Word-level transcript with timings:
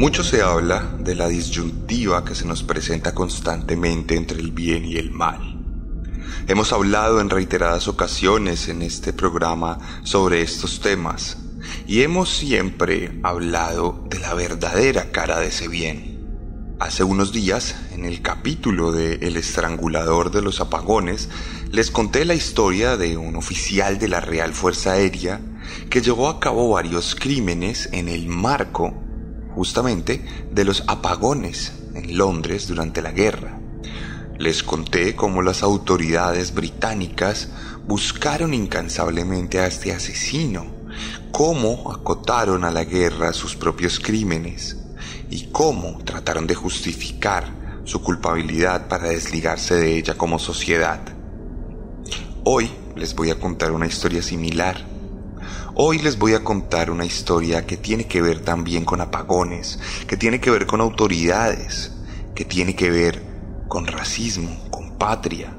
Mucho 0.00 0.24
se 0.24 0.40
habla 0.40 0.96
de 0.98 1.14
la 1.14 1.28
disyuntiva 1.28 2.24
que 2.24 2.34
se 2.34 2.46
nos 2.46 2.62
presenta 2.62 3.14
constantemente 3.14 4.16
entre 4.16 4.40
el 4.40 4.50
bien 4.50 4.86
y 4.86 4.96
el 4.96 5.10
mal. 5.10 5.60
Hemos 6.48 6.72
hablado 6.72 7.20
en 7.20 7.28
reiteradas 7.28 7.86
ocasiones 7.86 8.68
en 8.70 8.80
este 8.80 9.12
programa 9.12 9.78
sobre 10.02 10.40
estos 10.40 10.80
temas 10.80 11.36
y 11.86 12.00
hemos 12.00 12.30
siempre 12.30 13.20
hablado 13.22 14.06
de 14.08 14.20
la 14.20 14.32
verdadera 14.32 15.12
cara 15.12 15.38
de 15.38 15.48
ese 15.48 15.68
bien. 15.68 16.76
Hace 16.80 17.04
unos 17.04 17.30
días, 17.30 17.76
en 17.92 18.06
el 18.06 18.22
capítulo 18.22 18.92
de 18.92 19.16
El 19.16 19.36
estrangulador 19.36 20.30
de 20.30 20.40
los 20.40 20.62
apagones, 20.62 21.28
les 21.72 21.90
conté 21.90 22.24
la 22.24 22.32
historia 22.32 22.96
de 22.96 23.18
un 23.18 23.36
oficial 23.36 23.98
de 23.98 24.08
la 24.08 24.20
Real 24.20 24.54
Fuerza 24.54 24.92
Aérea 24.92 25.42
que 25.90 26.00
llevó 26.00 26.30
a 26.30 26.40
cabo 26.40 26.70
varios 26.70 27.14
crímenes 27.14 27.90
en 27.92 28.08
el 28.08 28.28
marco 28.28 29.09
justamente 29.60 30.24
de 30.50 30.64
los 30.64 30.84
apagones 30.86 31.74
en 31.94 32.16
Londres 32.16 32.66
durante 32.66 33.02
la 33.02 33.12
guerra. 33.12 33.60
Les 34.38 34.62
conté 34.62 35.14
cómo 35.14 35.42
las 35.42 35.62
autoridades 35.62 36.54
británicas 36.54 37.50
buscaron 37.86 38.54
incansablemente 38.54 39.60
a 39.60 39.66
este 39.66 39.92
asesino, 39.92 40.64
cómo 41.30 41.92
acotaron 41.92 42.64
a 42.64 42.70
la 42.70 42.84
guerra 42.84 43.34
sus 43.34 43.54
propios 43.54 44.00
crímenes 44.00 44.78
y 45.28 45.48
cómo 45.48 45.98
trataron 46.06 46.46
de 46.46 46.54
justificar 46.54 47.44
su 47.84 48.00
culpabilidad 48.00 48.88
para 48.88 49.10
desligarse 49.10 49.74
de 49.74 49.98
ella 49.98 50.14
como 50.16 50.38
sociedad. 50.38 51.02
Hoy 52.44 52.70
les 52.96 53.14
voy 53.14 53.28
a 53.28 53.38
contar 53.38 53.72
una 53.72 53.86
historia 53.86 54.22
similar 54.22 54.89
Hoy 55.82 55.98
les 55.98 56.18
voy 56.18 56.34
a 56.34 56.44
contar 56.44 56.90
una 56.90 57.06
historia 57.06 57.64
que 57.64 57.78
tiene 57.78 58.06
que 58.06 58.20
ver 58.20 58.40
también 58.40 58.84
con 58.84 59.00
apagones, 59.00 59.78
que 60.06 60.18
tiene 60.18 60.38
que 60.38 60.50
ver 60.50 60.66
con 60.66 60.82
autoridades, 60.82 61.90
que 62.34 62.44
tiene 62.44 62.76
que 62.76 62.90
ver 62.90 63.22
con 63.66 63.86
racismo, 63.86 64.68
con 64.68 64.98
patria 64.98 65.56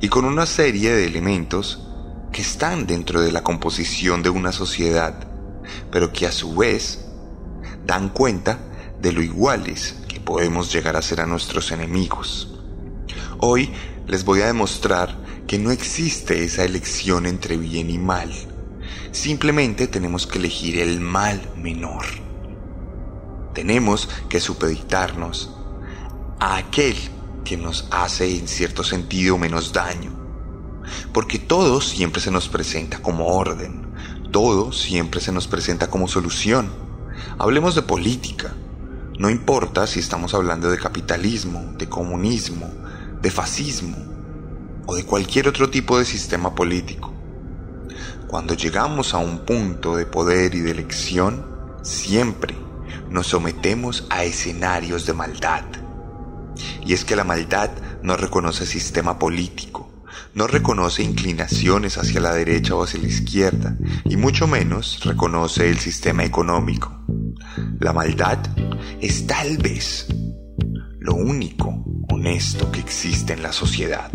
y 0.00 0.06
con 0.06 0.24
una 0.24 0.46
serie 0.46 0.94
de 0.94 1.06
elementos 1.06 1.84
que 2.30 2.42
están 2.42 2.86
dentro 2.86 3.20
de 3.20 3.32
la 3.32 3.42
composición 3.42 4.22
de 4.22 4.30
una 4.30 4.52
sociedad, 4.52 5.26
pero 5.90 6.12
que 6.12 6.28
a 6.28 6.30
su 6.30 6.54
vez 6.54 7.04
dan 7.84 8.10
cuenta 8.10 8.60
de 9.02 9.10
lo 9.10 9.20
iguales 9.20 9.96
que 10.06 10.20
podemos 10.20 10.72
llegar 10.72 10.94
a 10.94 11.02
ser 11.02 11.20
a 11.20 11.26
nuestros 11.26 11.72
enemigos. 11.72 12.56
Hoy 13.38 13.72
les 14.06 14.24
voy 14.24 14.42
a 14.42 14.46
demostrar 14.46 15.18
que 15.48 15.58
no 15.58 15.72
existe 15.72 16.44
esa 16.44 16.62
elección 16.62 17.26
entre 17.26 17.56
bien 17.56 17.90
y 17.90 17.98
mal, 17.98 18.30
Simplemente 19.16 19.88
tenemos 19.88 20.26
que 20.26 20.38
elegir 20.38 20.78
el 20.78 21.00
mal 21.00 21.40
menor. 21.56 22.04
Tenemos 23.54 24.10
que 24.28 24.40
supeditarnos 24.40 25.56
a 26.38 26.56
aquel 26.58 26.94
que 27.42 27.56
nos 27.56 27.88
hace 27.90 28.36
en 28.36 28.46
cierto 28.46 28.84
sentido 28.84 29.38
menos 29.38 29.72
daño. 29.72 30.12
Porque 31.14 31.38
todo 31.38 31.80
siempre 31.80 32.20
se 32.20 32.30
nos 32.30 32.50
presenta 32.50 33.00
como 33.00 33.28
orden, 33.28 33.90
todo 34.32 34.70
siempre 34.70 35.22
se 35.22 35.32
nos 35.32 35.48
presenta 35.48 35.88
como 35.88 36.08
solución. 36.08 36.70
Hablemos 37.38 37.74
de 37.74 37.82
política. 37.82 38.54
No 39.18 39.30
importa 39.30 39.86
si 39.86 39.98
estamos 39.98 40.34
hablando 40.34 40.70
de 40.70 40.78
capitalismo, 40.78 41.72
de 41.78 41.88
comunismo, 41.88 42.70
de 43.22 43.30
fascismo 43.30 43.96
o 44.84 44.94
de 44.94 45.06
cualquier 45.06 45.48
otro 45.48 45.70
tipo 45.70 45.98
de 45.98 46.04
sistema 46.04 46.54
político. 46.54 47.15
Cuando 48.28 48.54
llegamos 48.54 49.14
a 49.14 49.18
un 49.18 49.44
punto 49.44 49.96
de 49.96 50.04
poder 50.04 50.54
y 50.54 50.60
de 50.60 50.72
elección, 50.72 51.46
siempre 51.82 52.56
nos 53.08 53.28
sometemos 53.28 54.06
a 54.10 54.24
escenarios 54.24 55.06
de 55.06 55.12
maldad. 55.12 55.64
Y 56.84 56.92
es 56.92 57.04
que 57.04 57.14
la 57.14 57.24
maldad 57.24 57.70
no 58.02 58.16
reconoce 58.16 58.66
sistema 58.66 59.18
político, 59.18 60.04
no 60.34 60.48
reconoce 60.48 61.04
inclinaciones 61.04 61.98
hacia 61.98 62.20
la 62.20 62.34
derecha 62.34 62.74
o 62.74 62.82
hacia 62.82 63.00
la 63.00 63.06
izquierda, 63.06 63.76
y 64.04 64.16
mucho 64.16 64.48
menos 64.48 65.04
reconoce 65.04 65.68
el 65.68 65.78
sistema 65.78 66.24
económico. 66.24 67.04
La 67.78 67.92
maldad 67.92 68.38
es 69.00 69.26
tal 69.26 69.56
vez 69.58 70.08
lo 70.98 71.14
único 71.14 71.84
honesto 72.10 72.72
que 72.72 72.80
existe 72.80 73.34
en 73.34 73.42
la 73.42 73.52
sociedad. 73.52 74.10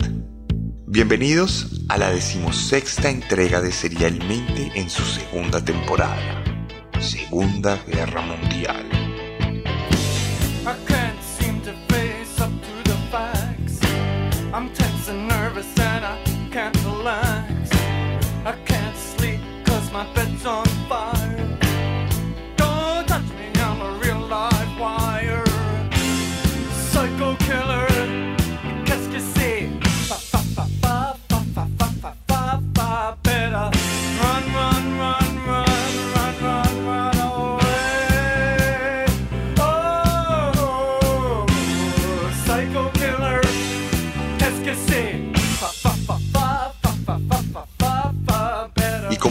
Bienvenidos 0.94 1.86
a 1.88 1.98
la 1.98 2.12
decimosexta 2.12 3.10
entrega 3.10 3.62
de 3.62 3.72
Serialmente 3.72 4.74
en 4.76 4.90
su 4.90 5.04
segunda 5.04 5.64
temporada, 5.64 6.44
Segunda 7.00 7.80
Guerra 7.88 8.22
Mundial. 8.22 9.01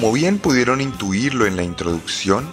Como 0.01 0.15
bien 0.15 0.39
pudieron 0.39 0.81
intuirlo 0.81 1.45
en 1.45 1.57
la 1.57 1.63
introducción, 1.63 2.51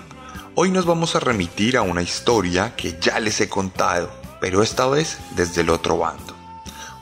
hoy 0.53 0.69
nos 0.69 0.85
vamos 0.85 1.15
a 1.15 1.21
remitir 1.21 1.77
a 1.77 1.81
una 1.81 2.01
historia 2.01 2.75
que 2.75 2.97
ya 2.99 3.21
les 3.21 3.39
he 3.39 3.47
contado, 3.47 4.11
pero 4.41 4.61
esta 4.61 4.85
vez 4.87 5.17
desde 5.37 5.61
el 5.61 5.69
otro 5.69 5.97
bando. 5.97 6.35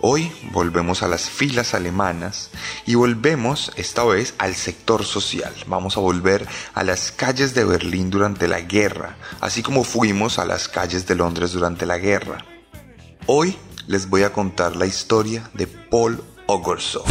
Hoy 0.02 0.32
volvemos 0.52 1.02
a 1.02 1.08
las 1.08 1.32
filas 1.32 1.74
alemanas 1.74 2.52
y 2.86 2.94
volvemos 2.94 3.72
esta 3.76 4.04
vez 4.04 4.36
al 4.38 4.54
sector 4.54 5.04
social. 5.04 5.52
Vamos 5.66 5.98
a 5.98 6.02
volver 6.02 6.48
a 6.76 6.84
las 6.84 7.12
calles 7.12 7.56
de 7.56 7.66
Berlín 7.66 8.12
durante 8.12 8.48
la 8.48 8.62
guerra, 8.62 9.18
así 9.42 9.64
como 9.64 9.84
fuimos 9.84 10.38
a 10.38 10.46
las 10.46 10.68
calles 10.68 11.08
de 11.08 11.16
Londres 11.16 11.54
durante 11.54 11.88
la 11.88 11.98
guerra. 11.98 12.46
Hoy 13.26 13.58
les 13.88 14.12
voy 14.12 14.22
a 14.22 14.32
contar 14.32 14.76
la 14.76 14.86
historia 14.86 15.50
de 15.56 15.66
Paul 15.66 16.24
Ogershaw, 16.46 17.04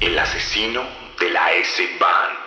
el 0.00 0.18
asesino 0.18 1.05
de 1.20 1.28
la 1.28 1.52
S-Band. 1.60 2.46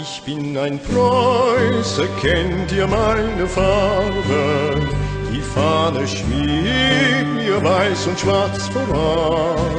Ich 0.00 0.22
bin 0.24 0.56
ein 0.56 0.78
Preuße, 0.78 2.08
kennt 2.20 2.72
ihr 2.72 2.86
meine 2.86 3.46
Farbe? 3.46 4.88
Die 5.32 5.40
Fahne 5.40 6.06
schmiegt 6.06 7.34
mir 7.34 7.62
weiß 7.62 8.06
und 8.06 8.20
schwarz 8.20 8.68
voran. 8.68 9.74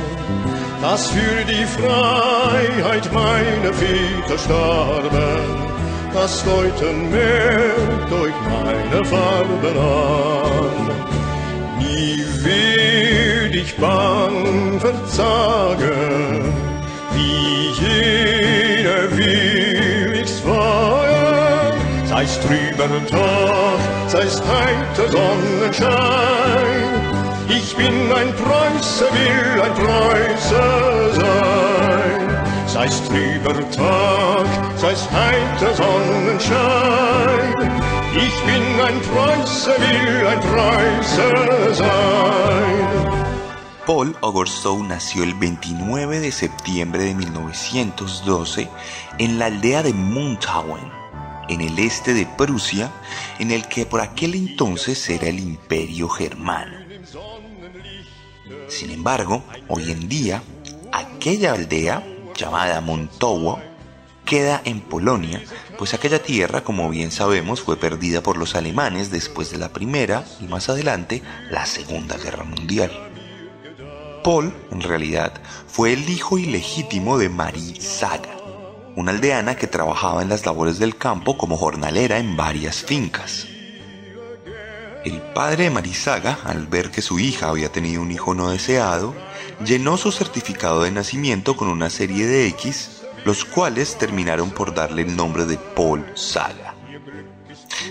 Dass 0.81 1.09
für 1.09 1.45
die 1.45 1.65
Freiheit 1.65 3.11
meine 3.13 3.73
Väter 3.73 4.37
starben 4.37 5.70
das 6.13 6.43
deuten 6.43 7.09
mehr 7.09 7.75
durch 8.09 8.33
meine 8.49 9.05
Farben 9.05 9.77
an. 9.77 10.91
Nie 11.79 12.23
will 12.43 13.55
ich 13.55 13.75
bang 13.77 14.79
verzagen, 14.79 16.53
wie 17.13 17.71
jeder 17.85 19.17
will 19.17 20.21
ich's 20.21 20.39
feiern. 20.39 21.73
Sei's 22.07 22.39
trüben 22.41 23.07
Tag, 23.07 23.79
sei's 24.07 24.41
heiter 24.41 25.09
Sonnenschein, 25.09 26.91
ich 27.47 27.75
bin 27.75 28.11
ein 28.11 28.33
Preuße, 28.35 29.05
will 29.13 29.61
ein 29.61 29.73
Preuße 29.73 31.15
sein. 31.15 32.40
Sei's 32.73 33.01
trüber 33.07 33.55
sei's 34.77 35.03
heiter 35.11 35.73
Sonnenschein. 35.75 37.71
Ich 38.15 38.35
bin 38.47 38.63
ein 38.87 38.97
Preuße, 39.09 39.71
will 39.79 40.27
ein 40.27 40.41
sein. 41.75 42.81
Paul 43.85 44.15
Ogorsou 44.21 44.83
nació 44.83 45.23
el 45.23 45.33
29 45.35 46.19
de 46.21 46.31
septiembre 46.31 47.03
de 47.03 47.13
1912 47.13 48.69
en 49.17 49.39
la 49.39 49.47
aldea 49.47 49.83
de 49.83 49.93
Mundhauen, 49.93 50.91
en 51.49 51.61
el 51.61 51.77
este 51.79 52.13
de 52.13 52.25
Prusia, 52.25 52.91
en 53.39 53.51
el 53.51 53.67
que 53.67 53.85
por 53.85 53.99
aquel 54.01 54.35
entonces 54.35 55.09
era 55.09 55.27
el 55.27 55.39
imperio 55.39 56.07
germano. 56.07 56.77
Sin 58.69 58.91
embargo, 58.91 59.43
hoy 59.67 59.91
en 59.91 60.07
día, 60.07 60.41
aquella 60.93 61.53
aldea, 61.53 62.03
llamada 62.35 62.81
Montowo, 62.81 63.59
queda 64.25 64.61
en 64.65 64.81
Polonia, 64.81 65.41
pues 65.77 65.93
aquella 65.93 66.21
tierra, 66.21 66.63
como 66.63 66.89
bien 66.89 67.11
sabemos, 67.11 67.61
fue 67.61 67.77
perdida 67.77 68.21
por 68.21 68.37
los 68.37 68.55
alemanes 68.55 69.11
después 69.11 69.51
de 69.51 69.57
la 69.57 69.69
Primera 69.69 70.23
y 70.39 70.45
más 70.45 70.69
adelante 70.69 71.21
la 71.49 71.65
Segunda 71.65 72.17
Guerra 72.17 72.43
Mundial. 72.43 72.91
Paul, 74.23 74.53
en 74.71 74.81
realidad, 74.81 75.33
fue 75.67 75.93
el 75.93 76.07
hijo 76.09 76.37
ilegítimo 76.37 77.17
de 77.17 77.29
Marie 77.29 77.81
Saga, 77.81 78.37
una 78.95 79.11
aldeana 79.11 79.55
que 79.55 79.67
trabajaba 79.67 80.21
en 80.21 80.29
las 80.29 80.45
labores 80.45 80.79
del 80.79 80.95
campo 80.95 81.37
como 81.37 81.57
jornalera 81.57 82.19
en 82.19 82.37
varias 82.37 82.83
fincas. 82.83 83.47
El 85.03 85.19
padre 85.19 85.63
de 85.63 85.69
Marisaga, 85.71 86.37
al 86.43 86.67
ver 86.67 86.91
que 86.91 87.01
su 87.01 87.17
hija 87.17 87.49
había 87.49 87.71
tenido 87.71 88.03
un 88.03 88.11
hijo 88.11 88.35
no 88.35 88.51
deseado, 88.51 89.15
llenó 89.65 89.97
su 89.97 90.11
certificado 90.11 90.83
de 90.83 90.91
nacimiento 90.91 91.57
con 91.57 91.69
una 91.69 91.89
serie 91.89 92.27
de 92.27 92.45
X, 92.49 93.01
los 93.25 93.43
cuales 93.43 93.97
terminaron 93.97 94.51
por 94.51 94.75
darle 94.75 95.01
el 95.01 95.15
nombre 95.15 95.45
de 95.45 95.57
Paul 95.57 96.05
Saga. 96.13 96.75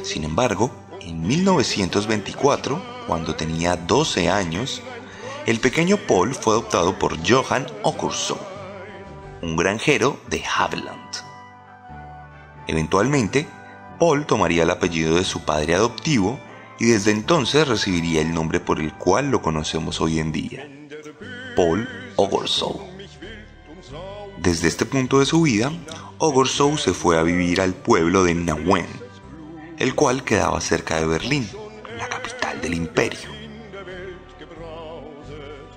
Sin 0.04 0.22
embargo, 0.22 0.70
en 1.00 1.20
1924, 1.26 2.80
cuando 3.08 3.34
tenía 3.34 3.74
12 3.74 4.30
años, 4.30 4.80
el 5.46 5.58
pequeño 5.58 5.96
Paul 5.96 6.32
fue 6.32 6.52
adoptado 6.52 6.96
por 6.96 7.16
Johann 7.28 7.66
Okurso, 7.82 8.38
un 9.42 9.56
granjero 9.56 10.20
de 10.28 10.44
Haveland. 10.44 11.16
Eventualmente, 12.68 13.48
Paul 13.98 14.26
tomaría 14.26 14.62
el 14.62 14.70
apellido 14.70 15.16
de 15.16 15.24
su 15.24 15.44
padre 15.44 15.74
adoptivo 15.74 16.38
y 16.80 16.86
desde 16.86 17.10
entonces 17.10 17.68
recibiría 17.68 18.22
el 18.22 18.32
nombre 18.32 18.58
por 18.58 18.80
el 18.80 18.94
cual 18.94 19.30
lo 19.30 19.42
conocemos 19.42 20.00
hoy 20.00 20.18
en 20.18 20.32
día, 20.32 20.66
Paul 21.54 21.86
Ogorsou. 22.16 22.80
Desde 24.38 24.66
este 24.66 24.86
punto 24.86 25.20
de 25.20 25.26
su 25.26 25.42
vida, 25.42 25.70
Ogorsou 26.16 26.78
se 26.78 26.94
fue 26.94 27.18
a 27.18 27.22
vivir 27.22 27.60
al 27.60 27.74
pueblo 27.74 28.24
de 28.24 28.34
Nauen, 28.34 28.86
el 29.78 29.94
cual 29.94 30.24
quedaba 30.24 30.58
cerca 30.62 30.98
de 30.98 31.06
Berlín, 31.06 31.46
la 31.98 32.08
capital 32.08 32.62
del 32.62 32.72
imperio. 32.72 33.28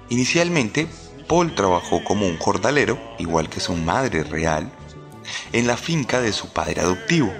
Inicialmente, 0.08 0.88
Paul 1.28 1.54
trabajó 1.54 2.02
como 2.06 2.26
un 2.28 2.38
jordalero, 2.38 2.98
igual 3.20 3.50
que 3.50 3.60
su 3.60 3.76
madre 3.76 4.24
real, 4.24 4.72
en 5.52 5.68
la 5.68 5.76
finca 5.76 6.22
de 6.22 6.32
su 6.32 6.54
padre 6.54 6.80
adoptivo, 6.80 7.34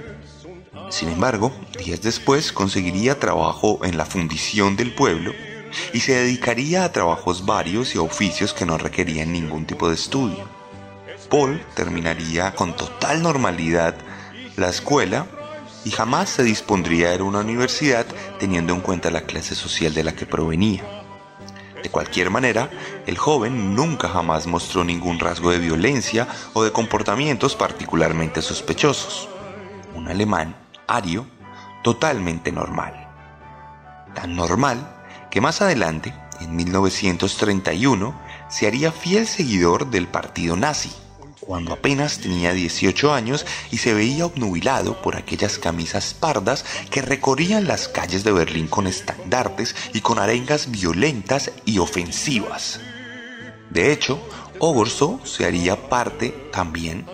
sin 0.90 1.10
embargo, 1.10 1.52
días 1.84 2.02
después 2.02 2.52
conseguiría 2.52 3.20
trabajo 3.20 3.80
en 3.84 3.98
la 3.98 4.06
fundición 4.06 4.76
del 4.76 4.94
pueblo 4.94 5.34
y 5.92 6.02
se 6.02 6.14
dedicaría 6.14 6.84
a 6.84 6.92
trabajos 6.92 7.46
varios 7.46 7.96
y 7.96 7.98
a 7.98 8.02
oficios 8.02 8.54
que 8.54 8.66
no 8.66 8.78
requerían 8.78 9.32
ningún 9.32 9.66
tipo 9.66 9.90
de 9.90 9.96
estudio. 9.96 10.48
Paul 11.30 11.62
terminaría 11.76 12.54
con 12.54 12.76
total 12.76 13.24
normalidad 13.24 13.96
la 14.56 14.70
escuela 14.70 15.26
y 15.84 15.92
jamás 15.92 16.30
se 16.30 16.44
dispondría 16.44 17.10
a 17.10 17.16
ir 17.16 17.22
a 17.22 17.26
una 17.26 17.40
universidad 17.40 18.06
teniendo 18.40 18.74
en 18.74 18.82
cuenta 18.82 19.10
la 19.10 19.22
clase 19.22 19.56
social 19.56 19.94
de 19.94 20.04
la 20.04 20.16
que 20.16 20.26
provenía. 20.26 20.84
De 21.82 21.90
cualquier 21.90 22.30
manera, 22.30 22.70
el 23.08 23.18
joven 23.18 23.76
nunca 23.76 24.08
jamás 24.08 24.48
mostró 24.48 24.84
ningún 24.84 25.20
rasgo 25.20 25.52
de 25.52 25.60
violencia 25.60 26.28
o 26.54 26.64
de 26.64 26.72
comportamientos 26.72 27.56
particularmente 27.56 28.42
sospechosos. 28.42 29.28
Un 29.96 30.08
alemán 30.08 30.63
ario 30.88 31.26
totalmente 31.84 32.52
normal. 32.52 33.10
Tan 34.16 34.36
normal 34.36 35.06
que 35.30 35.42
más 35.42 35.62
adelante, 35.62 36.14
en 36.42 36.56
1931, 36.56 38.20
se 38.50 38.68
haría 38.68 38.92
fiel 38.92 39.28
seguidor 39.28 39.90
del 39.90 40.08
partido 40.08 40.56
nazi, 40.56 40.92
cuando 41.40 41.74
apenas 41.74 42.20
tenía 42.20 42.54
18 42.54 43.14
años 43.14 43.46
y 43.72 43.78
se 43.78 43.94
veía 43.94 44.26
obnubilado 44.26 45.02
por 45.02 45.16
aquellas 45.16 45.58
camisas 45.58 46.14
pardas 46.14 46.66
que 46.90 47.02
recorrían 47.02 47.68
las 47.68 47.88
calles 47.88 48.24
de 48.24 48.32
Berlín 48.32 48.68
con 48.68 48.88
estandartes 48.88 49.76
y 49.94 50.02
con 50.02 50.20
arengas 50.20 50.72
violentas 50.72 51.52
y 51.66 51.80
ofensivas. 51.80 52.80
De 53.70 53.92
hecho, 53.92 54.22
Ogorso 54.60 55.20
se 55.26 55.46
haría 55.46 55.90
parte 55.90 56.30
también 56.52 57.06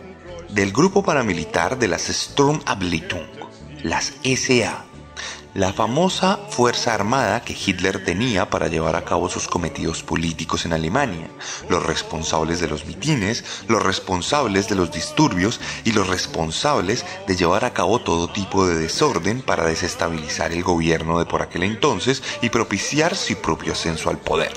del 0.49 0.71
grupo 0.71 1.03
paramilitar 1.03 1.79
de 1.79 1.87
las 1.87 2.03
Sturmableitung, 2.03 3.38
las 3.83 4.13
SA, 4.23 4.85
la 5.53 5.73
famosa 5.73 6.37
fuerza 6.49 6.93
armada 6.93 7.41
que 7.43 7.53
Hitler 7.53 8.03
tenía 8.03 8.49
para 8.49 8.67
llevar 8.67 8.95
a 8.95 9.03
cabo 9.03 9.29
sus 9.29 9.47
cometidos 9.47 10.03
políticos 10.03 10.65
en 10.65 10.73
Alemania, 10.73 11.27
los 11.69 11.85
responsables 11.85 12.59
de 12.59 12.67
los 12.67 12.85
mitines, 12.85 13.43
los 13.67 13.81
responsables 13.81 14.69
de 14.69 14.75
los 14.75 14.91
disturbios 14.91 15.59
y 15.85 15.91
los 15.93 16.07
responsables 16.07 17.05
de 17.27 17.35
llevar 17.35 17.65
a 17.65 17.73
cabo 17.73 17.99
todo 17.99 18.29
tipo 18.29 18.67
de 18.67 18.75
desorden 18.75 19.41
para 19.41 19.65
desestabilizar 19.65 20.51
el 20.51 20.63
gobierno 20.63 21.17
de 21.17 21.25
por 21.25 21.41
aquel 21.41 21.63
entonces 21.63 22.21
y 22.41 22.49
propiciar 22.49 23.15
su 23.15 23.35
propio 23.37 23.73
ascenso 23.73 24.09
al 24.09 24.19
poder. 24.19 24.53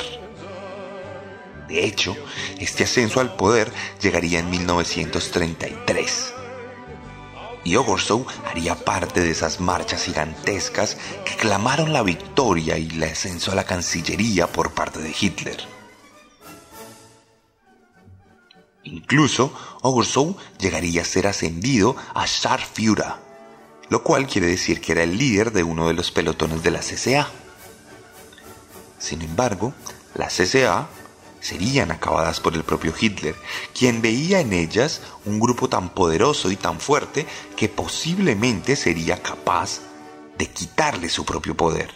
De 1.69 1.85
hecho, 1.87 2.15
este 2.59 2.85
ascenso 2.85 3.21
al 3.21 3.35
poder 3.37 3.73
llegaría 4.01 4.41
en 4.41 4.51
1933 4.51 6.35
y 7.65 7.77
Ogorsou 7.77 8.27
haría 8.47 8.75
parte 8.75 9.21
de 9.21 9.31
esas 9.31 9.61
marchas 9.61 10.05
gigantescas 10.05 10.97
que 11.25 11.37
clamaron 11.37 11.93
la 11.93 12.03
victoria 12.03 12.79
y 12.79 12.89
el 12.89 13.03
ascenso 13.05 13.53
a 13.53 13.55
la 13.55 13.65
Cancillería 13.65 14.47
por 14.47 14.73
parte 14.73 15.01
de 15.01 15.15
Hitler. 15.19 15.59
Incluso 18.85 19.53
Ogorsou 19.83 20.37
llegaría 20.59 21.03
a 21.03 21.05
ser 21.05 21.27
ascendido 21.29 21.95
a 22.15 22.27
Scharführer, 22.27 23.15
lo 23.89 24.03
cual 24.03 24.27
quiere 24.27 24.49
decir 24.49 24.81
que 24.81 24.93
era 24.93 25.05
el 25.05 25.17
líder 25.17 25.53
de 25.53 25.63
uno 25.63 25.87
de 25.87 25.95
los 25.95 26.11
pelotones 26.11 26.63
de 26.63 26.71
la 26.73 26.81
CSA. 26.81 27.29
Sin 28.99 29.23
embargo, 29.23 29.73
la 30.15 30.27
CSA 30.27 30.89
serían 31.43 31.91
acabadas 31.91 32.41
por 32.41 32.55
el 32.55 32.65
propio 32.65 32.95
Hitler, 32.99 33.35
quien 33.79 34.01
veía 34.01 34.41
en 34.41 34.55
ellas 34.55 35.03
un 35.27 35.41
grupo 35.41 35.69
tan 35.69 35.91
poderoso 35.91 36.51
y 36.51 36.57
tan 36.57 36.81
fuerte 36.81 37.27
que 37.57 37.69
posiblemente 37.69 38.77
sería 38.77 39.21
capaz 39.21 39.81
de 40.39 40.47
quitarle 40.47 41.11
su 41.11 41.27
propio 41.27 41.55
poder. 41.57 41.91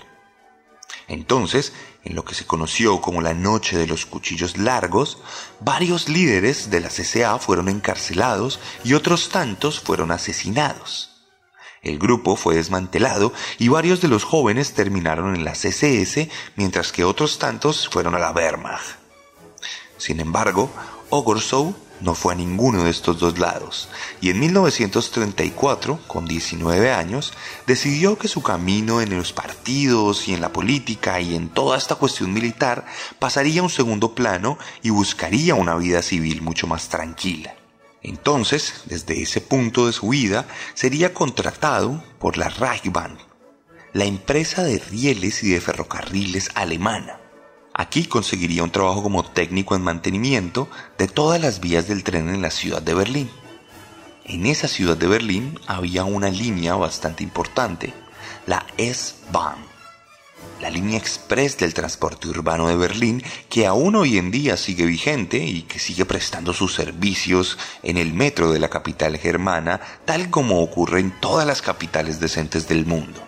Entonces, 1.08 1.72
en 2.04 2.16
lo 2.16 2.24
que 2.24 2.34
se 2.34 2.46
conoció 2.46 3.00
como 3.00 3.22
la 3.22 3.34
Noche 3.34 3.78
de 3.78 3.86
los 3.86 4.06
Cuchillos 4.06 4.56
Largos, 4.58 5.18
varios 5.60 6.08
líderes 6.08 6.70
de 6.70 6.80
la 6.80 6.88
CCA 6.88 7.38
fueron 7.38 7.68
encarcelados 7.68 8.60
y 8.84 8.94
otros 8.94 9.28
tantos 9.28 9.80
fueron 9.80 10.10
asesinados. 10.10 11.12
El 11.82 12.00
grupo 12.00 12.34
fue 12.34 12.56
desmantelado 12.56 13.32
y 13.58 13.68
varios 13.68 14.00
de 14.00 14.08
los 14.08 14.24
jóvenes 14.24 14.74
terminaron 14.74 15.36
en 15.36 15.44
la 15.44 15.52
CCS 15.52 16.28
mientras 16.56 16.90
que 16.90 17.04
otros 17.04 17.38
tantos 17.38 17.88
fueron 17.88 18.16
a 18.16 18.18
la 18.18 18.32
Wehrmacht. 18.32 19.05
Sin 19.98 20.20
embargo, 20.20 20.70
Ogorsou 21.10 21.74
no 22.00 22.14
fue 22.14 22.34
a 22.34 22.36
ninguno 22.36 22.84
de 22.84 22.90
estos 22.90 23.18
dos 23.18 23.38
lados 23.38 23.88
y 24.20 24.30
en 24.30 24.40
1934, 24.40 26.00
con 26.06 26.26
19 26.26 26.92
años, 26.92 27.32
decidió 27.66 28.18
que 28.18 28.28
su 28.28 28.42
camino 28.42 29.00
en 29.00 29.16
los 29.16 29.32
partidos 29.32 30.28
y 30.28 30.34
en 30.34 30.40
la 30.40 30.52
política 30.52 31.20
y 31.20 31.34
en 31.34 31.48
toda 31.48 31.78
esta 31.78 31.94
cuestión 31.94 32.32
militar 32.32 32.86
pasaría 33.18 33.60
a 33.60 33.64
un 33.64 33.70
segundo 33.70 34.14
plano 34.14 34.58
y 34.82 34.90
buscaría 34.90 35.54
una 35.54 35.76
vida 35.76 36.02
civil 36.02 36.42
mucho 36.42 36.66
más 36.66 36.88
tranquila. 36.88 37.54
Entonces, 38.02 38.82
desde 38.84 39.22
ese 39.22 39.40
punto 39.40 39.86
de 39.86 39.92
su 39.92 40.10
vida, 40.10 40.46
sería 40.74 41.12
contratado 41.12 42.04
por 42.18 42.36
la 42.36 42.48
Reichsbahn, 42.50 43.18
la 43.92 44.04
empresa 44.04 44.62
de 44.62 44.78
rieles 44.78 45.42
y 45.42 45.50
de 45.50 45.60
ferrocarriles 45.60 46.50
alemana 46.54 47.20
Aquí 47.78 48.06
conseguiría 48.06 48.62
un 48.62 48.71
trabajo 48.71 49.02
como 49.02 49.23
técnico 49.23 49.76
en 49.76 49.83
mantenimiento 49.83 50.66
de 50.97 51.09
todas 51.09 51.38
las 51.38 51.61
vías 51.61 51.87
del 51.87 52.04
tren 52.04 52.30
en 52.30 52.40
la 52.40 52.50
ciudad 52.50 52.80
de 52.80 52.95
Berlín. 52.95 53.30
En 54.25 54.47
esa 54.47 54.66
ciudad 54.66 54.97
de 54.97 55.06
Berlín 55.06 55.61
había 55.66 56.04
una 56.04 56.30
línea 56.30 56.75
bastante 56.75 57.23
importante, 57.23 57.92
la 58.47 58.64
S-Bahn, 58.78 59.59
la 60.62 60.71
línea 60.71 60.97
express 60.97 61.59
del 61.59 61.75
transporte 61.75 62.28
urbano 62.28 62.66
de 62.68 62.76
Berlín, 62.76 63.23
que 63.50 63.66
aún 63.66 63.95
hoy 63.95 64.16
en 64.16 64.30
día 64.30 64.56
sigue 64.56 64.87
vigente 64.87 65.37
y 65.37 65.61
que 65.64 65.78
sigue 65.78 66.06
prestando 66.06 66.54
sus 66.54 66.73
servicios 66.73 67.59
en 67.83 67.99
el 67.99 68.14
metro 68.14 68.52
de 68.52 68.59
la 68.59 68.71
capital 68.71 69.18
germana, 69.18 69.83
tal 70.06 70.30
como 70.30 70.62
ocurre 70.62 71.00
en 71.00 71.11
todas 71.21 71.47
las 71.47 71.61
capitales 71.61 72.21
decentes 72.21 72.68
del 72.68 72.87
mundo. 72.87 73.25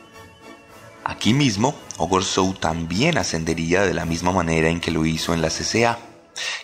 Aquí 1.09 1.33
mismo, 1.33 1.75
Ogorsou 1.97 2.53
también 2.53 3.17
ascendería 3.17 3.81
de 3.87 3.95
la 3.95 4.05
misma 4.05 4.31
manera 4.31 4.69
en 4.69 4.79
que 4.79 4.91
lo 4.91 5.07
hizo 5.07 5.33
en 5.33 5.41
la 5.41 5.49
CCA, 5.49 5.99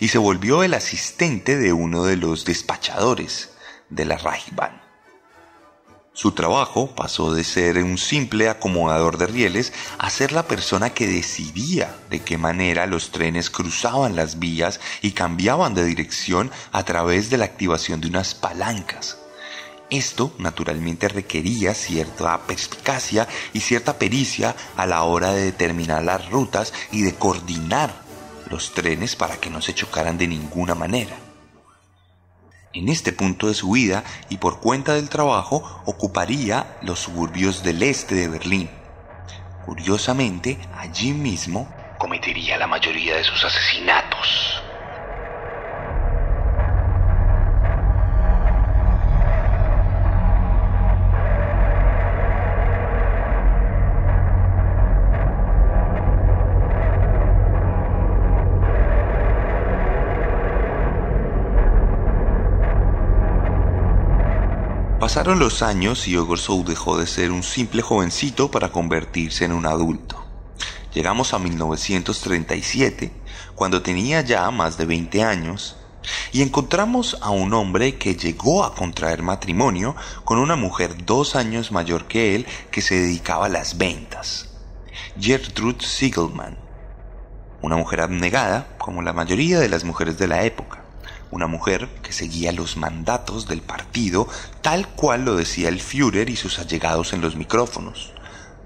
y 0.00 0.08
se 0.08 0.18
volvió 0.18 0.62
el 0.62 0.74
asistente 0.74 1.56
de 1.56 1.72
uno 1.72 2.04
de 2.04 2.18
los 2.18 2.44
despachadores 2.44 3.54
de 3.88 4.04
la 4.04 4.18
Reichsbahn. 4.18 4.82
Su 6.12 6.32
trabajo 6.32 6.94
pasó 6.94 7.32
de 7.32 7.42
ser 7.42 7.82
un 7.82 7.96
simple 7.96 8.50
acomodador 8.50 9.16
de 9.16 9.28
rieles 9.28 9.72
a 9.96 10.10
ser 10.10 10.30
la 10.32 10.42
persona 10.42 10.90
que 10.90 11.06
decidía 11.06 11.96
de 12.10 12.20
qué 12.20 12.36
manera 12.36 12.84
los 12.84 13.12
trenes 13.12 13.48
cruzaban 13.48 14.14
las 14.14 14.38
vías 14.38 14.78
y 15.00 15.12
cambiaban 15.12 15.72
de 15.72 15.86
dirección 15.86 16.50
a 16.70 16.84
través 16.84 17.30
de 17.30 17.38
la 17.38 17.46
activación 17.46 18.02
de 18.02 18.08
unas 18.08 18.34
palancas. 18.34 19.16
Esto 19.91 20.35
naturalmente 20.38 21.09
requería 21.09 21.75
cierta 21.75 22.47
perspicacia 22.47 23.29
y 23.53 23.61
cierta 23.61 23.99
pericia 23.99 24.57
a 24.76 24.87
la 24.87 25.03
hora 25.03 25.33
de 25.33 25.45
determinar 25.45 26.03
las 26.03 26.31
rutas 26.31 26.73
y 26.91 27.03
de 27.03 27.14
coordinar 27.14 27.95
los 28.50 28.73
trenes 28.73 29.14
para 29.14 29.37
que 29.37 29.50
no 29.50 29.61
se 29.61 29.75
chocaran 29.75 30.19
de 30.19 30.26
ninguna 30.26 30.75
manera. 30.75 31.17
En 32.73 32.88
este 32.88 33.12
punto 33.12 33.47
de 33.47 33.55
su 33.55 33.71
vida 33.71 34.03
y 34.31 34.38
por 34.38 34.59
cuenta 34.59 34.95
del 34.95 35.09
trabajo 35.09 35.83
ocuparía 35.85 36.76
los 36.83 36.99
suburbios 36.99 37.62
del 37.62 37.83
este 37.83 38.17
de 38.17 38.29
Berlín. 38.29 38.71
Curiosamente, 39.64 40.59
allí 40.76 41.12
mismo 41.12 41.73
cometería 41.99 42.59
la 42.59 42.67
mayoría 42.67 43.17
de 43.17 43.25
sus 43.25 43.45
asesinatos. 43.45 44.63
Pasaron 65.14 65.38
los 65.38 65.62
años 65.62 66.09
y 66.09 66.16
Ogorsou 66.16 66.64
dejó 66.64 66.99
de 66.99 67.06
ser 67.06 67.30
un 67.30 67.44
simple 67.44 67.83
jovencito 67.83 68.50
para 68.50 68.73
convertirse 68.73 69.44
en 69.44 69.52
un 69.52 69.64
adulto. 69.64 70.21
Llegamos 70.92 71.33
a 71.33 71.38
1937, 71.38 73.12
cuando 73.54 73.80
tenía 73.80 74.23
ya 74.23 74.50
más 74.50 74.76
de 74.76 74.87
20 74.87 75.23
años, 75.23 75.76
y 76.33 76.42
encontramos 76.42 77.16
a 77.23 77.30
un 77.30 77.54
hombre 77.54 77.97
que 77.97 78.16
llegó 78.16 78.64
a 78.64 78.75
contraer 78.75 79.23
matrimonio 79.23 79.94
con 80.25 80.38
una 80.38 80.56
mujer 80.56 81.04
dos 81.06 81.37
años 81.37 81.71
mayor 81.71 82.09
que 82.09 82.35
él 82.35 82.44
que 82.73 82.83
se 82.83 82.97
dedicaba 82.97 83.47
a 83.47 83.50
las 83.50 83.78
ventas, 83.78 84.49
Gertrude 85.16 85.87
Siegelman, 85.87 86.59
una 87.62 87.76
mujer 87.76 88.00
abnegada 88.00 88.75
como 88.78 89.00
la 89.00 89.12
mayoría 89.12 89.61
de 89.61 89.68
las 89.68 89.85
mujeres 89.85 90.18
de 90.18 90.26
la 90.26 90.42
época 90.42 90.84
una 91.35 91.49
mujer 91.49 91.88
que 92.00 92.12
seguía 92.12 92.53
los 92.53 92.76
mandatos 92.76 93.49
del 93.49 93.61
partido 93.61 94.29
tal 94.62 94.87
cual 94.87 95.25
lo 95.25 95.35
decía 95.35 95.69
el 95.69 95.81
Führer 95.81 96.31
y 96.31 96.37
sus 96.37 96.61
allegados 96.61 97.12
en 97.12 97.21
los 97.21 97.35
micrófonos. 97.35 98.12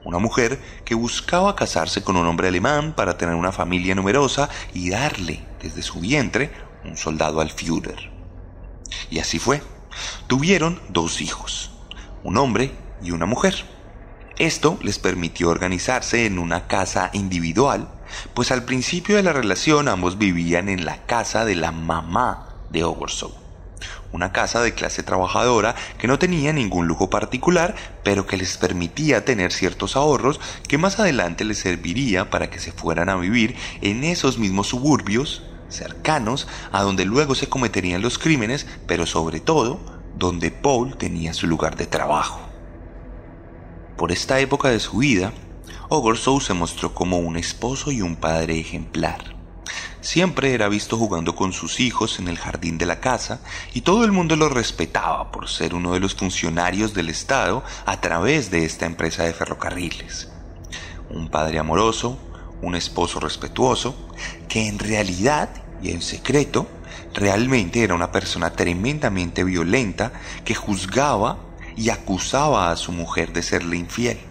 Una 0.04 0.18
mujer 0.18 0.60
que 0.84 0.94
buscaba 0.94 1.56
casarse 1.56 2.02
con 2.02 2.16
un 2.16 2.26
hombre 2.26 2.48
alemán 2.48 2.92
para 2.94 3.16
tener 3.16 3.36
una 3.36 3.52
familia 3.52 3.94
numerosa 3.94 4.50
y 4.74 4.90
darle 4.90 5.40
desde 5.62 5.80
su 5.80 6.00
vientre 6.00 6.52
un 6.84 6.98
soldado 6.98 7.40
al 7.40 7.50
Führer. 7.50 8.10
Y 9.08 9.18
así 9.18 9.38
fue. 9.38 9.62
Tuvieron 10.26 10.78
dos 10.90 11.22
hijos, 11.22 11.70
un 12.22 12.36
hombre 12.36 12.72
y 13.02 13.12
una 13.12 13.24
mujer. 13.24 13.64
Esto 14.36 14.78
les 14.82 14.98
permitió 14.98 15.48
organizarse 15.48 16.26
en 16.26 16.38
una 16.38 16.66
casa 16.66 17.08
individual, 17.14 17.88
pues 18.34 18.52
al 18.52 18.64
principio 18.64 19.16
de 19.16 19.22
la 19.22 19.32
relación 19.32 19.88
ambos 19.88 20.18
vivían 20.18 20.68
en 20.68 20.84
la 20.84 21.06
casa 21.06 21.46
de 21.46 21.54
la 21.54 21.72
mamá 21.72 22.47
de 22.70 22.84
Obersow. 22.84 23.32
Una 24.10 24.32
casa 24.32 24.60
de 24.62 24.74
clase 24.74 25.02
trabajadora 25.02 25.74
que 25.98 26.08
no 26.08 26.18
tenía 26.18 26.52
ningún 26.52 26.88
lujo 26.88 27.10
particular, 27.10 27.74
pero 28.02 28.26
que 28.26 28.36
les 28.36 28.56
permitía 28.56 29.24
tener 29.24 29.52
ciertos 29.52 29.96
ahorros 29.96 30.40
que 30.66 30.78
más 30.78 30.98
adelante 30.98 31.44
les 31.44 31.58
serviría 31.58 32.30
para 32.30 32.50
que 32.50 32.58
se 32.58 32.72
fueran 32.72 33.08
a 33.08 33.16
vivir 33.16 33.56
en 33.82 34.04
esos 34.04 34.38
mismos 34.38 34.68
suburbios 34.68 35.42
cercanos 35.68 36.48
a 36.72 36.82
donde 36.82 37.04
luego 37.04 37.34
se 37.34 37.48
cometerían 37.48 38.02
los 38.02 38.18
crímenes, 38.18 38.66
pero 38.86 39.06
sobre 39.06 39.40
todo 39.40 39.78
donde 40.16 40.50
Paul 40.50 40.96
tenía 40.96 41.34
su 41.34 41.46
lugar 41.46 41.76
de 41.76 41.86
trabajo. 41.86 42.40
Por 43.96 44.12
esta 44.12 44.40
época 44.40 44.70
de 44.70 44.80
su 44.80 44.98
vida, 44.98 45.32
Obersow 45.88 46.40
se 46.40 46.54
mostró 46.54 46.94
como 46.94 47.18
un 47.18 47.36
esposo 47.36 47.92
y 47.92 48.02
un 48.02 48.16
padre 48.16 48.58
ejemplar. 48.58 49.37
Siempre 50.08 50.54
era 50.54 50.70
visto 50.70 50.96
jugando 50.96 51.34
con 51.34 51.52
sus 51.52 51.80
hijos 51.80 52.18
en 52.18 52.28
el 52.28 52.38
jardín 52.38 52.78
de 52.78 52.86
la 52.86 52.98
casa 52.98 53.42
y 53.74 53.82
todo 53.82 54.06
el 54.06 54.10
mundo 54.10 54.36
lo 54.36 54.48
respetaba 54.48 55.30
por 55.30 55.50
ser 55.50 55.74
uno 55.74 55.92
de 55.92 56.00
los 56.00 56.14
funcionarios 56.14 56.94
del 56.94 57.10
Estado 57.10 57.62
a 57.84 58.00
través 58.00 58.50
de 58.50 58.64
esta 58.64 58.86
empresa 58.86 59.24
de 59.24 59.34
ferrocarriles. 59.34 60.30
Un 61.10 61.28
padre 61.28 61.58
amoroso, 61.58 62.18
un 62.62 62.74
esposo 62.74 63.20
respetuoso, 63.20 64.08
que 64.48 64.66
en 64.66 64.78
realidad 64.78 65.50
y 65.82 65.90
en 65.90 66.00
secreto 66.00 66.66
realmente 67.12 67.82
era 67.82 67.94
una 67.94 68.10
persona 68.10 68.52
tremendamente 68.52 69.44
violenta 69.44 70.12
que 70.46 70.54
juzgaba 70.54 71.36
y 71.76 71.90
acusaba 71.90 72.70
a 72.70 72.76
su 72.76 72.92
mujer 72.92 73.34
de 73.34 73.42
serle 73.42 73.76
infiel 73.76 74.27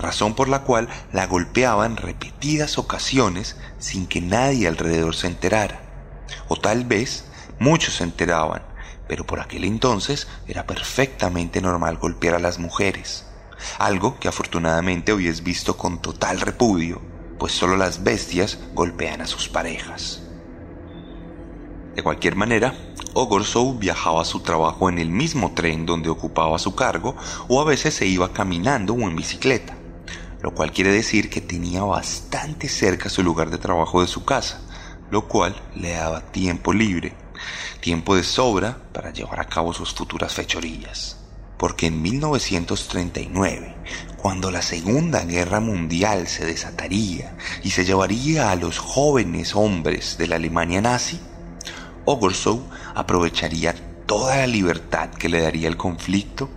razón 0.00 0.34
por 0.34 0.48
la 0.48 0.62
cual 0.62 0.88
la 1.12 1.26
golpeaba 1.26 1.86
en 1.86 1.96
repetidas 1.96 2.78
ocasiones 2.78 3.56
sin 3.78 4.06
que 4.06 4.20
nadie 4.20 4.66
alrededor 4.66 5.14
se 5.14 5.26
enterara. 5.26 5.80
O 6.48 6.56
tal 6.56 6.84
vez 6.84 7.24
muchos 7.58 7.94
se 7.96 8.04
enteraban, 8.04 8.62
pero 9.06 9.26
por 9.26 9.40
aquel 9.40 9.64
entonces 9.64 10.28
era 10.46 10.66
perfectamente 10.66 11.60
normal 11.60 11.98
golpear 11.98 12.34
a 12.34 12.40
las 12.40 12.58
mujeres, 12.58 13.26
algo 13.78 14.18
que 14.18 14.28
afortunadamente 14.28 15.12
hoy 15.12 15.28
es 15.28 15.42
visto 15.42 15.76
con 15.76 16.00
total 16.00 16.40
repudio, 16.40 17.00
pues 17.38 17.52
solo 17.52 17.76
las 17.76 18.02
bestias 18.02 18.58
golpean 18.74 19.20
a 19.20 19.26
sus 19.26 19.48
parejas. 19.48 20.22
De 21.94 22.02
cualquier 22.02 22.36
manera, 22.36 22.74
Ogorsou 23.14 23.78
viajaba 23.78 24.22
a 24.22 24.24
su 24.24 24.40
trabajo 24.40 24.88
en 24.88 24.98
el 24.98 25.10
mismo 25.10 25.52
tren 25.54 25.84
donde 25.84 26.08
ocupaba 26.08 26.58
su 26.58 26.76
cargo 26.76 27.16
o 27.48 27.60
a 27.60 27.64
veces 27.64 27.94
se 27.94 28.06
iba 28.06 28.32
caminando 28.32 28.94
o 28.94 29.00
en 29.00 29.16
bicicleta 29.16 29.79
lo 30.42 30.54
cual 30.54 30.72
quiere 30.72 30.92
decir 30.92 31.30
que 31.30 31.40
tenía 31.40 31.82
bastante 31.82 32.68
cerca 32.68 33.08
su 33.08 33.22
lugar 33.22 33.50
de 33.50 33.58
trabajo 33.58 34.00
de 34.00 34.06
su 34.06 34.24
casa, 34.24 34.60
lo 35.10 35.28
cual 35.28 35.60
le 35.74 35.92
daba 35.92 36.20
tiempo 36.32 36.72
libre, 36.72 37.14
tiempo 37.80 38.16
de 38.16 38.22
sobra 38.22 38.78
para 38.92 39.12
llevar 39.12 39.40
a 39.40 39.46
cabo 39.46 39.72
sus 39.72 39.94
futuras 39.94 40.34
fechorías. 40.34 41.18
Porque 41.58 41.88
en 41.88 42.00
1939, 42.00 43.76
cuando 44.16 44.50
la 44.50 44.62
Segunda 44.62 45.24
Guerra 45.24 45.60
Mundial 45.60 46.26
se 46.26 46.46
desataría 46.46 47.36
y 47.62 47.70
se 47.70 47.84
llevaría 47.84 48.50
a 48.50 48.56
los 48.56 48.78
jóvenes 48.78 49.54
hombres 49.54 50.16
de 50.16 50.26
la 50.26 50.36
Alemania 50.36 50.80
nazi, 50.80 51.20
Ogorsou 52.06 52.62
aprovecharía 52.94 53.74
toda 54.06 54.36
la 54.36 54.46
libertad 54.46 55.10
que 55.10 55.28
le 55.28 55.42
daría 55.42 55.68
el 55.68 55.76
conflicto 55.76 56.48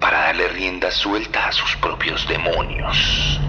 para 0.00 0.18
darle 0.18 0.48
rienda 0.48 0.90
suelta 0.90 1.46
a 1.46 1.52
sus 1.52 1.76
propios 1.76 2.26
demonios. 2.28 3.40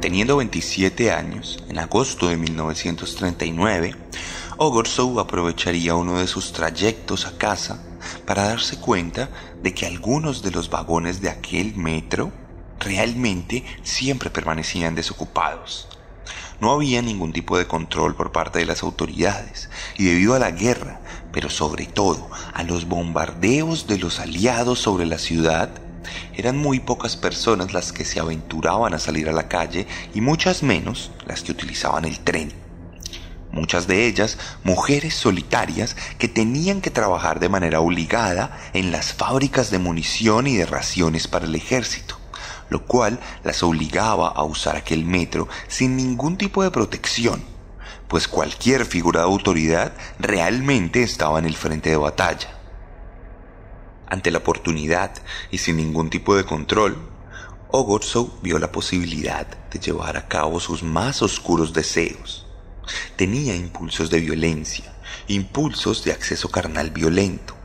Teniendo 0.00 0.36
27 0.36 1.10
años, 1.12 1.64
en 1.68 1.78
agosto 1.78 2.28
de 2.28 2.36
1939, 2.36 3.94
Ogorsou 4.64 5.18
aprovecharía 5.18 5.96
uno 5.96 6.20
de 6.20 6.28
sus 6.28 6.52
trayectos 6.52 7.26
a 7.26 7.36
casa 7.36 7.82
para 8.24 8.44
darse 8.44 8.78
cuenta 8.78 9.28
de 9.60 9.74
que 9.74 9.86
algunos 9.86 10.40
de 10.40 10.52
los 10.52 10.70
vagones 10.70 11.20
de 11.20 11.30
aquel 11.30 11.74
metro 11.74 12.30
realmente 12.78 13.64
siempre 13.82 14.30
permanecían 14.30 14.94
desocupados. 14.94 15.88
No 16.60 16.70
había 16.70 17.02
ningún 17.02 17.32
tipo 17.32 17.58
de 17.58 17.66
control 17.66 18.14
por 18.14 18.30
parte 18.30 18.60
de 18.60 18.66
las 18.66 18.84
autoridades 18.84 19.68
y 19.98 20.04
debido 20.04 20.34
a 20.34 20.38
la 20.38 20.52
guerra, 20.52 21.00
pero 21.32 21.50
sobre 21.50 21.86
todo 21.86 22.30
a 22.54 22.62
los 22.62 22.86
bombardeos 22.86 23.88
de 23.88 23.98
los 23.98 24.20
aliados 24.20 24.78
sobre 24.78 25.06
la 25.06 25.18
ciudad, 25.18 25.70
Eran 26.34 26.58
muy 26.58 26.80
pocas 26.80 27.16
personas 27.16 27.72
las 27.72 27.92
que 27.92 28.04
se 28.04 28.18
aventuraban 28.18 28.92
a 28.94 28.98
salir 28.98 29.28
a 29.28 29.32
la 29.32 29.48
calle 29.48 29.86
y 30.14 30.20
muchas 30.20 30.62
menos 30.62 31.10
las 31.26 31.42
que 31.42 31.52
utilizaban 31.52 32.04
el 32.04 32.18
tren. 32.20 32.61
Muchas 33.52 33.86
de 33.86 34.06
ellas 34.06 34.38
mujeres 34.64 35.14
solitarias 35.14 35.94
que 36.18 36.26
tenían 36.26 36.80
que 36.80 36.90
trabajar 36.90 37.38
de 37.38 37.50
manera 37.50 37.80
obligada 37.80 38.58
en 38.72 38.90
las 38.90 39.12
fábricas 39.12 39.70
de 39.70 39.78
munición 39.78 40.46
y 40.46 40.56
de 40.56 40.64
raciones 40.64 41.28
para 41.28 41.44
el 41.44 41.54
ejército, 41.54 42.16
lo 42.70 42.86
cual 42.86 43.20
las 43.44 43.62
obligaba 43.62 44.28
a 44.28 44.42
usar 44.42 44.76
aquel 44.76 45.04
metro 45.04 45.48
sin 45.68 45.98
ningún 45.98 46.38
tipo 46.38 46.62
de 46.62 46.70
protección, 46.70 47.42
pues 48.08 48.26
cualquier 48.26 48.86
figura 48.86 49.20
de 49.20 49.26
autoridad 49.26 49.92
realmente 50.18 51.02
estaba 51.02 51.38
en 51.38 51.44
el 51.44 51.54
frente 51.54 51.90
de 51.90 51.98
batalla. 51.98 52.48
Ante 54.06 54.30
la 54.30 54.38
oportunidad 54.38 55.12
y 55.50 55.58
sin 55.58 55.76
ningún 55.76 56.08
tipo 56.08 56.34
de 56.36 56.44
control, 56.44 56.96
Ogorzow 57.70 58.30
vio 58.42 58.58
la 58.58 58.72
posibilidad 58.72 59.46
de 59.46 59.78
llevar 59.78 60.16
a 60.16 60.26
cabo 60.26 60.58
sus 60.58 60.82
más 60.82 61.20
oscuros 61.20 61.74
deseos. 61.74 62.46
Tenía 63.16 63.54
impulsos 63.54 64.10
de 64.10 64.20
violencia, 64.20 64.92
impulsos 65.28 66.04
de 66.04 66.12
acceso 66.12 66.50
carnal 66.50 66.90
violento, 66.90 67.56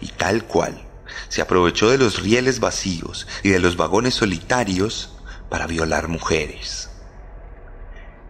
y 0.00 0.08
tal 0.08 0.44
cual, 0.44 0.86
se 1.28 1.42
aprovechó 1.42 1.90
de 1.90 1.98
los 1.98 2.22
rieles 2.22 2.60
vacíos 2.60 3.26
y 3.42 3.50
de 3.50 3.60
los 3.60 3.76
vagones 3.76 4.14
solitarios 4.14 5.16
para 5.48 5.66
violar 5.66 6.08
mujeres. 6.08 6.90